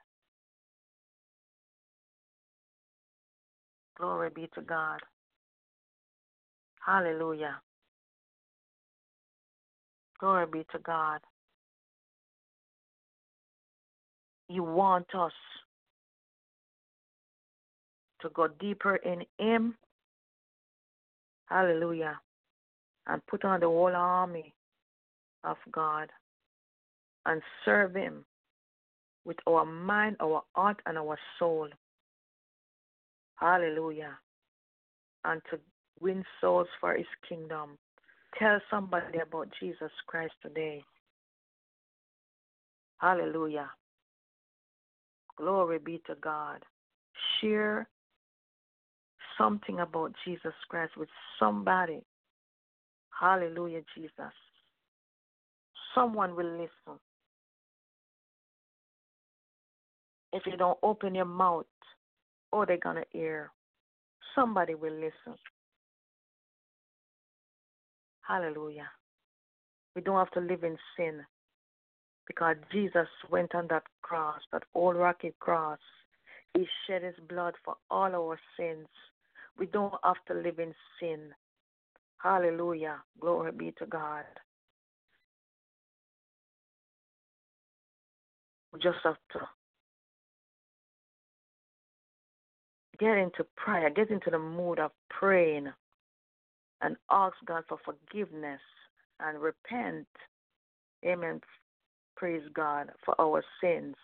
Glory 3.97 4.29
be 4.29 4.47
to 4.55 4.61
God. 4.61 5.01
Hallelujah. 6.85 7.63
Glory 10.21 10.45
be 10.53 10.67
to 10.73 10.79
God. 10.81 11.21
You 14.51 14.65
want 14.65 15.07
us 15.15 15.33
to 18.21 18.29
go 18.35 18.49
deeper 18.61 18.97
in 18.97 19.23
Him. 19.39 19.77
Hallelujah. 21.47 22.19
And 23.07 23.25
put 23.27 23.45
on 23.45 23.61
the 23.61 23.67
whole 23.67 23.95
army 23.95 24.53
of 25.45 25.57
God 25.71 26.11
and 27.25 27.41
serve 27.65 27.95
Him 27.95 28.25
with 29.25 29.37
our 29.47 29.65
mind, 29.65 30.17
our 30.21 30.43
heart, 30.55 30.81
and 30.87 30.99
our 30.99 31.19
soul. 31.39 31.69
Hallelujah. 33.37 34.19
And 35.25 35.43
to 35.51 35.59
win 36.01 36.25
souls 36.41 36.69
for 36.81 36.95
his 36.95 37.07
kingdom. 37.29 37.79
Tell 38.39 38.61
somebody 38.71 39.19
about 39.19 39.49
Jesus 39.61 39.91
Christ 40.07 40.35
today. 40.43 40.85
Hallelujah. 42.99 43.71
Glory 45.37 45.79
be 45.79 46.01
to 46.07 46.15
God. 46.21 46.63
Share 47.41 47.89
something 49.39 49.81
about 49.81 50.13
Jesus 50.25 50.55
Christ 50.69 50.97
with 50.97 51.09
somebody. 51.39 52.03
Hallelujah, 53.19 53.83
Jesus. 53.95 54.33
Someone 55.95 56.37
will 56.37 56.51
listen. 56.51 57.01
If 60.33 60.45
you 60.45 60.57
don't 60.57 60.79
open 60.83 61.15
your 61.15 61.25
mouth, 61.25 61.67
oh, 62.53 62.65
they're 62.67 62.77
going 62.77 62.97
to 62.97 63.05
hear. 63.11 63.51
Somebody 64.35 64.75
will 64.75 64.93
listen. 64.93 65.39
Hallelujah. 68.21 68.89
We 69.95 70.03
don't 70.03 70.19
have 70.19 70.31
to 70.33 70.41
live 70.41 70.63
in 70.65 70.77
sin 70.97 71.23
because 72.27 72.57
Jesus 72.73 73.07
went 73.31 73.55
on 73.55 73.67
that 73.71 73.85
cross, 74.03 74.41
that 74.53 74.65
old 74.75 74.97
rocky 74.97 75.33
cross. 75.41 75.79
He 76.55 76.67
shed 76.87 77.03
his 77.03 77.15
blood 77.29 77.55
for 77.65 77.77
all 77.91 78.15
our 78.15 78.39
sins. 78.59 78.89
We 79.59 79.67
don't 79.67 79.95
have 80.05 80.17
to 80.29 80.35
live 80.35 80.59
in 80.59 80.75
sin. 81.01 81.31
Hallelujah. 82.19 83.03
Glory 83.21 83.53
be 83.53 83.73
to 83.79 83.87
God. 83.87 84.25
We 88.73 88.81
just 88.81 88.99
have 89.05 89.17
to 89.33 89.41
get 92.99 93.17
into 93.17 93.45
prayer, 93.57 93.91
get 93.91 94.11
into 94.11 94.31
the 94.31 94.39
mood 94.39 94.79
of 94.79 94.91
praying 95.11 95.69
and 96.83 96.97
ask 97.11 97.35
God 97.47 97.65
for 97.69 97.79
forgiveness 97.85 98.61
and 99.21 99.41
repent. 99.41 100.07
Amen. 101.05 101.41
Praise 102.17 102.43
God 102.55 102.91
for 103.05 103.19
our 103.21 103.43
sins. 103.61 103.95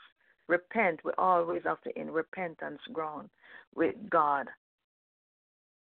Repent. 0.49 1.01
We 1.05 1.13
always 1.19 1.63
have 1.65 1.81
to 1.83 2.01
in 2.01 2.11
repentance 2.11 2.81
ground 2.93 3.31
with 3.75 3.95
God. 4.11 4.49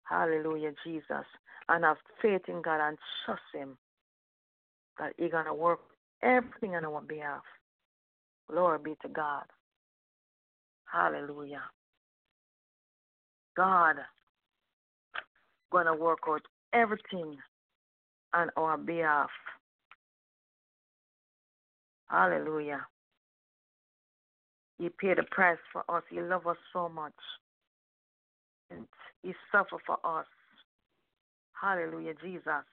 Hallelujah, 0.09 0.71
Jesus. 0.83 1.25
And 1.67 1.85
have 1.85 1.97
faith 2.21 2.41
in 2.47 2.61
God 2.61 2.79
and 2.81 2.97
trust 3.25 3.41
Him 3.53 3.77
that 4.97 5.13
He's 5.17 5.31
going 5.31 5.45
to 5.45 5.53
work 5.53 5.79
everything 6.23 6.75
on 6.75 6.85
our 6.85 7.01
behalf. 7.01 7.43
Glory 8.49 8.79
be 8.83 8.95
to 9.03 9.09
God. 9.09 9.43
Hallelujah. 10.91 11.61
God 13.55 13.97
gonna 15.71 15.95
work 15.95 16.19
out 16.27 16.41
everything 16.73 17.37
on 18.33 18.49
our 18.57 18.77
behalf. 18.77 19.29
Hallelujah. 22.09 22.85
He 24.77 24.89
paid 24.89 25.17
the 25.17 25.23
price 25.29 25.57
for 25.71 25.83
us. 25.89 26.03
He 26.09 26.21
loved 26.21 26.47
us 26.47 26.57
so 26.73 26.89
much. 26.89 27.13
He 29.23 29.33
suffered 29.51 29.81
for 29.85 29.97
us. 30.03 30.25
Hallelujah, 31.59 32.13
Jesus. 32.23 32.65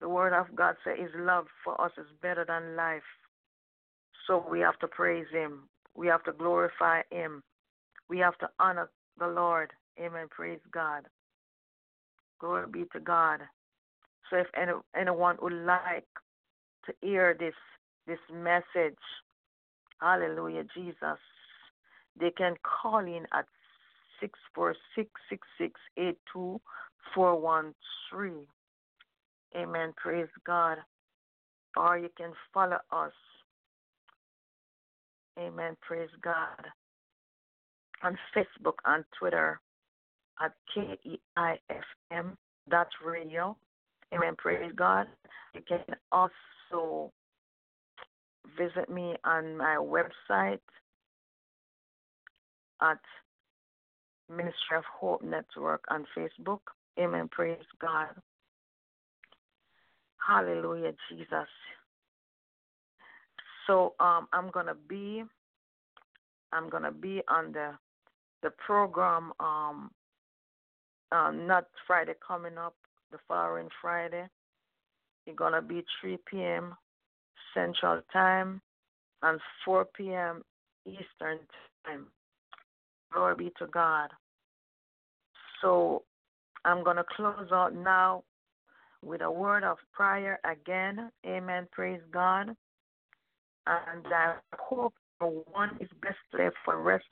The 0.00 0.08
word 0.08 0.32
of 0.32 0.54
God 0.54 0.76
says 0.84 0.96
his 0.98 1.10
love 1.16 1.46
for 1.64 1.80
us 1.80 1.92
is 1.98 2.06
better 2.22 2.44
than 2.46 2.76
life. 2.76 3.02
So 4.26 4.44
we 4.48 4.60
have 4.60 4.78
to 4.80 4.88
praise 4.88 5.26
him. 5.32 5.68
We 5.94 6.06
have 6.06 6.22
to 6.24 6.32
glorify 6.32 7.02
him. 7.10 7.42
We 8.08 8.18
have 8.18 8.38
to 8.38 8.48
honor 8.60 8.90
the 9.18 9.26
Lord. 9.26 9.70
Amen. 10.00 10.26
Praise 10.30 10.60
God. 10.72 11.06
Glory 12.40 12.66
be 12.70 12.84
to 12.92 13.00
God. 13.00 13.40
So 14.30 14.36
if 14.36 14.46
any, 14.54 14.72
anyone 14.96 15.36
would 15.42 15.52
like 15.52 16.06
to 16.86 16.92
hear 17.00 17.34
this 17.38 17.54
this 18.06 18.18
message, 18.32 18.96
hallelujah, 20.00 20.64
Jesus, 20.74 21.18
they 22.20 22.30
can 22.30 22.54
call 22.62 23.00
in 23.00 23.26
at 23.32 23.46
six 24.20 24.38
four 24.54 24.74
six 24.94 25.10
six 25.28 25.46
six 25.58 25.80
eight 25.96 26.18
two 26.32 26.60
four 27.14 27.40
one 27.40 27.74
three. 28.10 28.46
Amen. 29.56 29.92
Praise 29.96 30.28
God. 30.46 30.78
Or 31.76 31.98
you 31.98 32.08
can 32.16 32.32
follow 32.52 32.78
us. 32.92 33.12
Amen. 35.38 35.76
Praise 35.80 36.10
God. 36.22 36.66
On 38.02 38.16
Facebook, 38.34 38.74
on 38.84 39.04
Twitter, 39.18 39.60
at 40.40 40.52
KEIFM 40.76 42.36
dot 42.68 42.88
radio. 43.04 43.56
Amen. 44.14 44.34
Praise 44.36 44.72
God. 44.74 45.06
You 45.54 45.62
can 45.66 45.84
also 46.12 47.12
visit 48.58 48.88
me 48.88 49.14
on 49.24 49.56
my 49.56 49.76
website 49.76 50.60
at 52.82 53.00
Ministry 54.28 54.76
of 54.76 54.84
Hope 55.00 55.22
Network 55.22 55.84
on 55.90 56.06
Facebook. 56.16 56.60
Amen. 56.98 57.28
Praise 57.30 57.58
God. 57.80 58.08
Hallelujah, 60.26 60.92
Jesus. 61.08 61.48
So 63.66 63.94
um, 64.00 64.28
I'm 64.32 64.50
gonna 64.50 64.74
be 64.88 65.22
I'm 66.52 66.68
gonna 66.68 66.92
be 66.92 67.22
on 67.28 67.52
the 67.52 67.72
the 68.42 68.50
program 68.50 69.32
um, 69.40 69.90
uh, 71.12 71.30
not 71.30 71.66
Friday 71.86 72.14
coming 72.26 72.58
up, 72.58 72.74
the 73.10 73.18
following 73.26 73.68
Friday. 73.80 74.26
It's 75.26 75.38
gonna 75.38 75.62
be 75.62 75.84
3 76.00 76.18
p.m. 76.30 76.74
Central 77.54 78.00
Time 78.12 78.60
and 79.22 79.40
4 79.64 79.86
p.m. 79.96 80.42
Eastern 80.86 81.38
Time. 81.84 82.06
Glory 83.12 83.34
be 83.36 83.52
to 83.58 83.66
God. 83.66 84.10
So 85.62 86.02
I'm 86.64 86.84
gonna 86.84 87.04
close 87.16 87.48
out 87.52 87.74
now 87.74 88.24
with 89.02 89.22
a 89.22 89.30
word 89.30 89.64
of 89.64 89.78
prayer 89.92 90.38
again. 90.44 91.10
Amen. 91.26 91.68
Praise 91.72 92.00
God. 92.12 92.48
And 93.66 94.06
I 94.06 94.34
hope 94.58 94.94
one 95.20 95.76
is 95.80 95.88
best 96.02 96.16
left 96.32 96.56
for 96.64 96.76
the 96.76 96.82
rest 96.82 97.04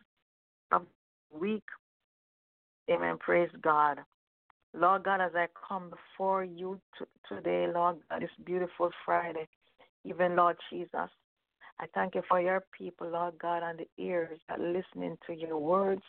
of 0.73 0.83
the 1.33 1.39
week. 1.39 1.65
Amen. 2.91 3.19
Praise 3.19 3.51
God. 3.63 3.99
Lord 4.75 5.05
God, 5.05 5.21
as 5.21 5.33
I 5.35 5.47
come 5.69 5.91
before 5.91 6.45
you 6.45 6.81
t- 6.99 7.05
today, 7.29 7.67
Lord 7.73 7.97
God, 8.11 8.23
this 8.23 8.31
beautiful 8.45 8.91
Friday, 9.05 9.49
even 10.05 10.37
Lord 10.37 10.57
Jesus, 10.71 11.11
I 11.79 11.87
thank 11.95 12.15
you 12.15 12.23
for 12.29 12.41
your 12.41 12.65
people, 12.77 13.09
Lord 13.09 13.35
God, 13.39 13.63
and 13.63 13.79
the 13.79 14.03
ears 14.03 14.39
that 14.49 14.61
listening 14.61 15.19
to 15.27 15.35
your 15.35 15.59
words, 15.59 16.03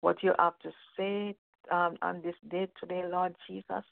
what 0.00 0.22
you 0.22 0.32
have 0.38 0.58
to 0.60 0.70
say 0.96 1.34
um, 1.72 1.96
on 2.02 2.20
this 2.22 2.34
day 2.50 2.68
today, 2.78 3.02
Lord 3.10 3.34
Jesus. 3.48 3.84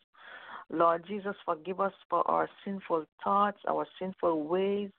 Lord 0.70 1.04
Jesus, 1.06 1.34
forgive 1.44 1.80
us 1.80 1.92
for 2.08 2.28
our 2.30 2.48
sinful 2.64 3.04
thoughts, 3.24 3.58
our 3.68 3.86
sinful 3.98 4.44
ways. 4.44 4.90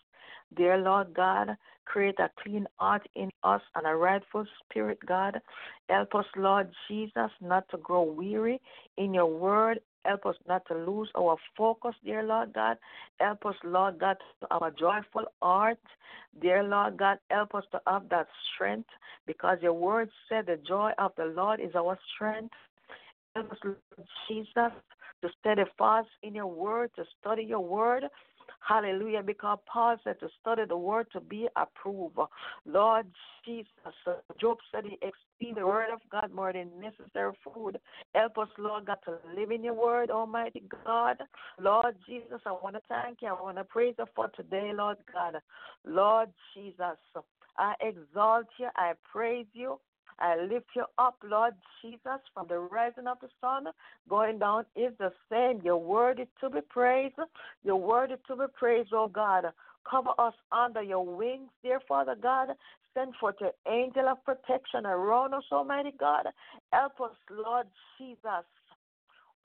Dear 0.55 0.77
Lord 0.77 1.13
God, 1.13 1.55
create 1.85 2.19
a 2.19 2.29
clean 2.41 2.67
heart 2.77 3.07
in 3.15 3.29
us 3.43 3.61
and 3.75 3.87
a 3.87 3.95
rightful 3.95 4.45
spirit, 4.63 4.99
God. 5.05 5.39
Help 5.89 6.15
us, 6.15 6.25
Lord 6.35 6.69
Jesus, 6.87 7.31
not 7.41 7.67
to 7.69 7.77
grow 7.77 8.03
weary 8.03 8.61
in 8.97 9.13
your 9.13 9.25
word. 9.25 9.79
Help 10.05 10.25
us 10.25 10.35
not 10.47 10.65
to 10.67 10.75
lose 10.75 11.09
our 11.17 11.37
focus, 11.57 11.95
dear 12.03 12.23
Lord 12.23 12.53
God. 12.53 12.77
Help 13.19 13.45
us, 13.45 13.55
Lord 13.63 13.99
God, 13.99 14.17
to 14.41 14.55
a 14.63 14.71
joyful 14.71 15.25
heart. 15.41 15.79
Dear 16.41 16.63
Lord 16.63 16.97
God, 16.97 17.19
help 17.29 17.55
us 17.55 17.63
to 17.71 17.81
have 17.87 18.09
that 18.09 18.27
strength 18.53 18.89
because 19.25 19.59
your 19.61 19.73
word 19.73 20.09
said 20.27 20.47
the 20.47 20.57
joy 20.67 20.91
of 20.97 21.11
the 21.15 21.25
Lord 21.25 21.59
is 21.59 21.75
our 21.75 21.97
strength. 22.13 22.53
Help 23.35 23.51
us, 23.51 23.57
Lord 23.63 23.77
Jesus, 24.27 24.71
to 25.21 25.29
study 25.39 25.63
fast 25.77 26.09
in 26.21 26.35
your 26.35 26.47
word, 26.47 26.91
to 26.95 27.05
study 27.19 27.43
your 27.43 27.61
word. 27.61 28.03
Hallelujah. 28.67 29.21
Because 29.23 29.59
Paul 29.71 29.97
said 30.03 30.19
to 30.19 30.29
study 30.41 30.63
the 30.67 30.77
word 30.77 31.07
to 31.13 31.19
be 31.19 31.47
approved. 31.55 32.17
Lord 32.65 33.05
Jesus, 33.45 33.67
uh, 34.07 34.13
Job 34.39 34.57
said 34.71 34.85
he 34.85 34.95
esteemed 34.95 35.57
the 35.57 35.65
word 35.65 35.91
of 35.91 35.99
God 36.11 36.31
more 36.33 36.53
than 36.53 36.69
necessary 36.79 37.33
food. 37.43 37.79
Help 38.15 38.37
us, 38.37 38.47
Lord 38.57 38.85
God, 38.85 38.97
to 39.05 39.17
live 39.37 39.51
in 39.51 39.63
your 39.63 39.73
word, 39.73 40.11
Almighty 40.11 40.63
God. 40.85 41.17
Lord 41.59 41.95
Jesus, 42.07 42.41
I 42.45 42.51
want 42.51 42.75
to 42.75 42.81
thank 42.87 43.21
you. 43.21 43.29
I 43.29 43.41
want 43.41 43.57
to 43.57 43.63
praise 43.63 43.95
you 43.97 44.05
for 44.15 44.29
today, 44.29 44.71
Lord 44.73 44.97
God. 45.11 45.35
Lord 45.85 46.29
Jesus, 46.53 46.97
I 47.57 47.73
exalt 47.81 48.47
you. 48.57 48.69
I 48.75 48.93
praise 49.11 49.45
you. 49.53 49.79
I 50.19 50.37
lift 50.41 50.67
you 50.75 50.85
up, 50.97 51.17
Lord 51.23 51.53
Jesus, 51.81 52.19
from 52.33 52.47
the 52.47 52.59
rising 52.59 53.07
of 53.07 53.17
the 53.21 53.29
sun 53.41 53.65
going 54.09 54.39
down 54.39 54.65
is 54.75 54.93
the 54.99 55.11
same. 55.31 55.61
Your 55.63 55.77
word 55.77 56.19
is 56.19 56.27
to 56.41 56.49
be 56.49 56.61
praised. 56.61 57.15
Your 57.63 57.77
word 57.77 58.11
is 58.11 58.19
to 58.27 58.35
be 58.35 58.45
praised, 58.57 58.89
oh 58.93 59.07
God. 59.07 59.45
Cover 59.89 60.11
us 60.17 60.33
under 60.51 60.81
your 60.81 61.05
wings, 61.05 61.49
dear 61.61 61.81
Father 61.87 62.15
God. 62.21 62.49
Send 62.93 63.15
forth 63.19 63.35
your 63.41 63.53
angel 63.67 64.07
of 64.07 64.23
protection 64.23 64.85
around 64.85 65.33
us, 65.33 65.43
Almighty 65.51 65.93
God. 65.99 66.27
Help 66.71 67.01
us, 67.01 67.15
Lord 67.29 67.67
Jesus. 67.97 68.45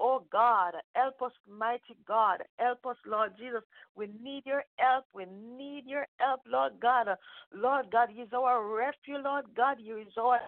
Oh 0.00 0.22
God, 0.30 0.74
help 0.94 1.20
us, 1.22 1.32
mighty 1.48 1.96
God. 2.06 2.42
Help 2.58 2.86
us, 2.86 2.96
Lord 3.04 3.32
Jesus. 3.36 3.62
We 3.96 4.08
need 4.22 4.44
your 4.46 4.62
help. 4.76 5.06
We 5.12 5.24
need 5.56 5.84
your 5.86 6.06
help, 6.18 6.42
Lord 6.46 6.74
God. 6.80 7.08
Lord 7.52 7.90
God, 7.90 8.10
you 8.14 8.22
is 8.24 8.28
our 8.32 8.64
refuge, 8.64 9.24
Lord 9.24 9.46
God. 9.56 9.78
You 9.80 9.98
is 9.98 10.12
our 10.16 10.38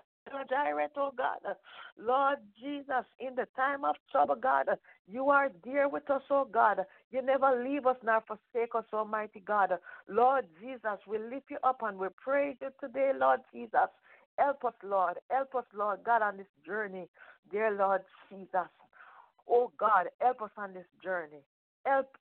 direct, 0.48 0.96
oh 0.96 1.12
God. 1.16 1.54
Lord 1.98 2.38
Jesus, 2.60 3.04
in 3.18 3.34
the 3.34 3.46
time 3.56 3.84
of 3.84 3.96
trouble, 4.10 4.36
God, 4.36 4.66
you 5.08 5.30
are 5.30 5.50
dear 5.62 5.88
with 5.88 6.08
us, 6.10 6.22
oh 6.30 6.46
God. 6.50 6.80
You 7.10 7.22
never 7.22 7.62
leave 7.64 7.86
us 7.86 7.96
nor 8.04 8.22
forsake 8.26 8.74
us, 8.74 8.84
Almighty 8.92 9.42
God. 9.46 9.72
Lord 10.08 10.46
Jesus, 10.60 10.98
we 11.06 11.18
lift 11.18 11.50
you 11.50 11.58
up 11.64 11.80
and 11.82 11.98
we 11.98 12.08
praise 12.22 12.56
you 12.60 12.68
today, 12.80 13.12
Lord 13.18 13.40
Jesus. 13.52 13.90
Help 14.38 14.64
us, 14.64 14.74
Lord. 14.82 15.16
Help 15.30 15.54
us, 15.54 15.64
Lord 15.76 16.00
God, 16.04 16.22
on 16.22 16.36
this 16.36 16.46
journey, 16.64 17.08
dear 17.50 17.70
Lord 17.70 18.02
Jesus. 18.30 18.70
Oh 19.48 19.72
God, 19.78 20.06
help 20.20 20.42
us 20.42 20.50
on 20.56 20.72
this 20.72 20.86
journey. 21.02 21.42
Help 21.84 22.16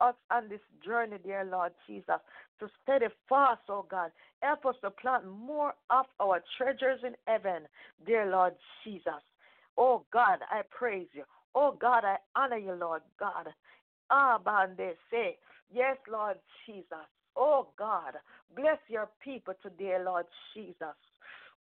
us 0.00 0.14
on 0.30 0.48
this 0.48 0.60
journey, 0.84 1.16
dear 1.24 1.44
Lord 1.44 1.72
Jesus, 1.86 2.20
to 2.60 2.68
steady 2.82 3.06
fast, 3.28 3.62
oh 3.68 3.86
God. 3.90 4.10
Help 4.42 4.66
us 4.66 4.76
to 4.82 4.90
plant 4.90 5.24
more 5.26 5.74
of 5.90 6.06
our 6.20 6.42
treasures 6.58 7.00
in 7.04 7.14
heaven, 7.26 7.62
dear 8.06 8.26
Lord 8.30 8.54
Jesus. 8.84 9.22
Oh 9.76 10.04
God, 10.12 10.38
I 10.50 10.62
praise 10.70 11.08
you. 11.12 11.24
Oh 11.54 11.76
God, 11.80 12.04
I 12.04 12.16
honor 12.36 12.58
you, 12.58 12.74
Lord 12.74 13.02
God. 13.18 13.48
Ah, 14.10 14.38
Bande 14.44 14.94
say, 15.10 15.38
yes, 15.72 15.96
Lord 16.10 16.36
Jesus. 16.66 17.08
Oh 17.36 17.68
God, 17.78 18.14
bless 18.54 18.78
your 18.88 19.08
people 19.22 19.54
today, 19.62 19.96
Lord 20.04 20.26
Jesus. 20.54 20.94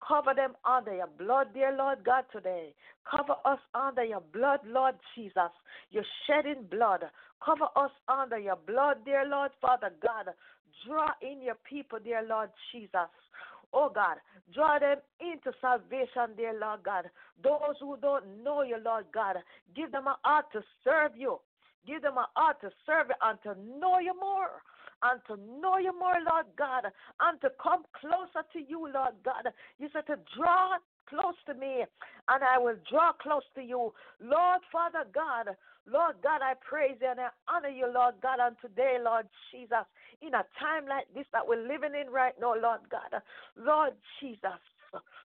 Cover 0.06 0.34
them 0.34 0.52
under 0.64 0.94
your 0.94 1.08
blood, 1.18 1.48
dear 1.52 1.76
Lord 1.76 1.98
God, 2.04 2.24
today. 2.32 2.74
Cover 3.08 3.34
us 3.44 3.58
under 3.74 4.04
your 4.04 4.22
blood, 4.32 4.60
Lord 4.66 4.94
Jesus. 5.14 5.52
You're 5.90 6.04
shedding 6.26 6.64
blood. 6.70 7.04
Cover 7.44 7.66
us 7.76 7.90
under 8.08 8.38
your 8.38 8.56
blood, 8.56 8.98
dear 9.04 9.24
Lord 9.26 9.50
Father 9.60 9.90
God. 10.02 10.32
Draw 10.86 11.08
in 11.20 11.42
your 11.42 11.56
people, 11.68 11.98
dear 12.02 12.22
Lord 12.26 12.50
Jesus. 12.72 13.10
Oh 13.72 13.90
God, 13.94 14.16
draw 14.52 14.78
them 14.78 14.96
into 15.20 15.56
salvation, 15.60 16.34
dear 16.36 16.58
Lord 16.58 16.82
God. 16.82 17.04
Those 17.42 17.76
who 17.80 17.96
don't 18.00 18.42
know 18.42 18.62
you, 18.62 18.78
Lord 18.82 19.06
God, 19.14 19.36
give 19.76 19.92
them 19.92 20.06
a 20.06 20.16
heart 20.24 20.46
to 20.52 20.62
serve 20.82 21.12
you. 21.16 21.38
Give 21.86 22.02
them 22.02 22.18
a 22.18 22.26
heart 22.34 22.60
to 22.62 22.70
serve 22.84 23.08
you 23.08 23.14
and 23.22 23.38
to 23.42 23.78
know 23.78 23.98
you 24.00 24.14
more. 24.18 24.62
And 25.02 25.20
to 25.28 25.36
know 25.60 25.78
you 25.78 25.92
more, 25.98 26.18
Lord 26.30 26.46
God, 26.56 26.84
and 27.20 27.40
to 27.40 27.50
come 27.62 27.84
closer 28.00 28.46
to 28.52 28.58
you, 28.60 28.80
Lord 28.92 29.14
God. 29.24 29.52
You 29.78 29.88
said 29.92 30.06
to 30.06 30.16
draw 30.36 30.76
close 31.08 31.34
to 31.46 31.54
me, 31.54 31.84
and 32.28 32.44
I 32.44 32.58
will 32.58 32.76
draw 32.88 33.12
close 33.12 33.42
to 33.56 33.62
you. 33.62 33.92
Lord, 34.20 34.60
Father 34.70 35.04
God, 35.12 35.56
Lord 35.90 36.16
God, 36.22 36.40
I 36.42 36.54
praise 36.60 36.96
you 37.00 37.08
and 37.10 37.20
I 37.20 37.28
honor 37.50 37.68
you, 37.68 37.90
Lord 37.92 38.14
God, 38.22 38.38
and 38.40 38.56
today, 38.60 38.98
Lord 39.02 39.26
Jesus, 39.50 39.86
in 40.22 40.34
a 40.34 40.44
time 40.60 40.86
like 40.88 41.06
this 41.14 41.26
that 41.32 41.46
we're 41.46 41.66
living 41.66 41.98
in 41.98 42.12
right 42.12 42.34
now, 42.40 42.54
Lord 42.54 42.80
God. 42.90 43.20
Lord 43.56 43.94
Jesus, 44.20 44.60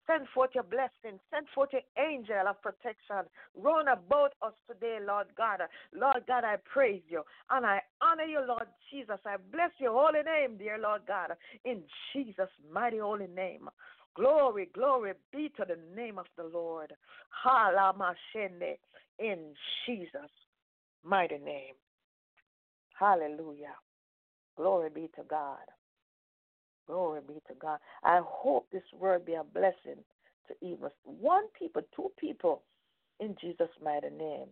Send 0.09 0.27
forth 0.33 0.51
your 0.55 0.63
blessing. 0.63 1.19
Send 1.31 1.45
forth 1.53 1.69
your 1.71 1.83
angel 2.03 2.47
of 2.47 2.61
protection. 2.61 3.29
Run 3.55 3.87
about 3.89 4.33
us 4.41 4.53
today, 4.67 4.97
Lord 5.05 5.27
God. 5.37 5.59
Lord 5.93 6.23
God, 6.27 6.43
I 6.43 6.55
praise 6.71 7.03
you 7.07 7.21
and 7.51 7.65
I 7.65 7.81
honor 8.01 8.23
you, 8.23 8.41
Lord 8.47 8.67
Jesus. 8.91 9.19
I 9.25 9.35
bless 9.51 9.69
your 9.77 9.91
holy 9.91 10.23
name, 10.23 10.57
dear 10.57 10.79
Lord 10.79 11.01
God, 11.07 11.31
in 11.63 11.81
Jesus' 12.11 12.49
mighty 12.73 12.97
holy 12.97 13.27
name. 13.27 13.69
Glory, 14.15 14.69
glory 14.73 15.13
be 15.31 15.51
to 15.57 15.65
the 15.67 15.77
name 15.95 16.17
of 16.17 16.25
the 16.37 16.43
Lord. 16.43 16.93
Halamashende 17.45 18.77
in 19.19 19.53
Jesus' 19.85 20.31
mighty 21.03 21.37
name. 21.37 21.75
Hallelujah. 22.99 23.75
Glory 24.57 24.89
be 24.89 25.09
to 25.15 25.23
God. 25.29 25.57
Glory 26.89 27.21
be 27.27 27.35
to 27.47 27.53
God. 27.61 27.79
I 28.03 28.19
hope 28.25 28.67
this 28.71 28.81
word 28.99 29.25
be 29.25 29.35
a 29.35 29.43
blessing 29.43 30.03
to 30.47 30.55
even 30.65 30.89
one 31.03 31.43
people, 31.57 31.83
two 31.95 32.11
people 32.19 32.63
in 33.19 33.35
Jesus' 33.39 33.69
mighty 33.83 34.09
name. 34.09 34.47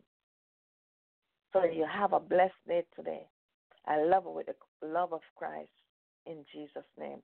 So 1.52 1.64
you 1.64 1.86
have 1.92 2.14
a 2.14 2.20
blessed 2.20 2.54
day 2.68 2.84
today. 2.96 3.26
I 3.88 4.04
love 4.04 4.26
it 4.28 4.34
with 4.34 4.46
the 4.46 4.88
love 4.88 5.14
of 5.14 5.22
Christ 5.36 5.70
in 6.28 6.46
Jesus' 6.54 6.84
name. 7.00 7.22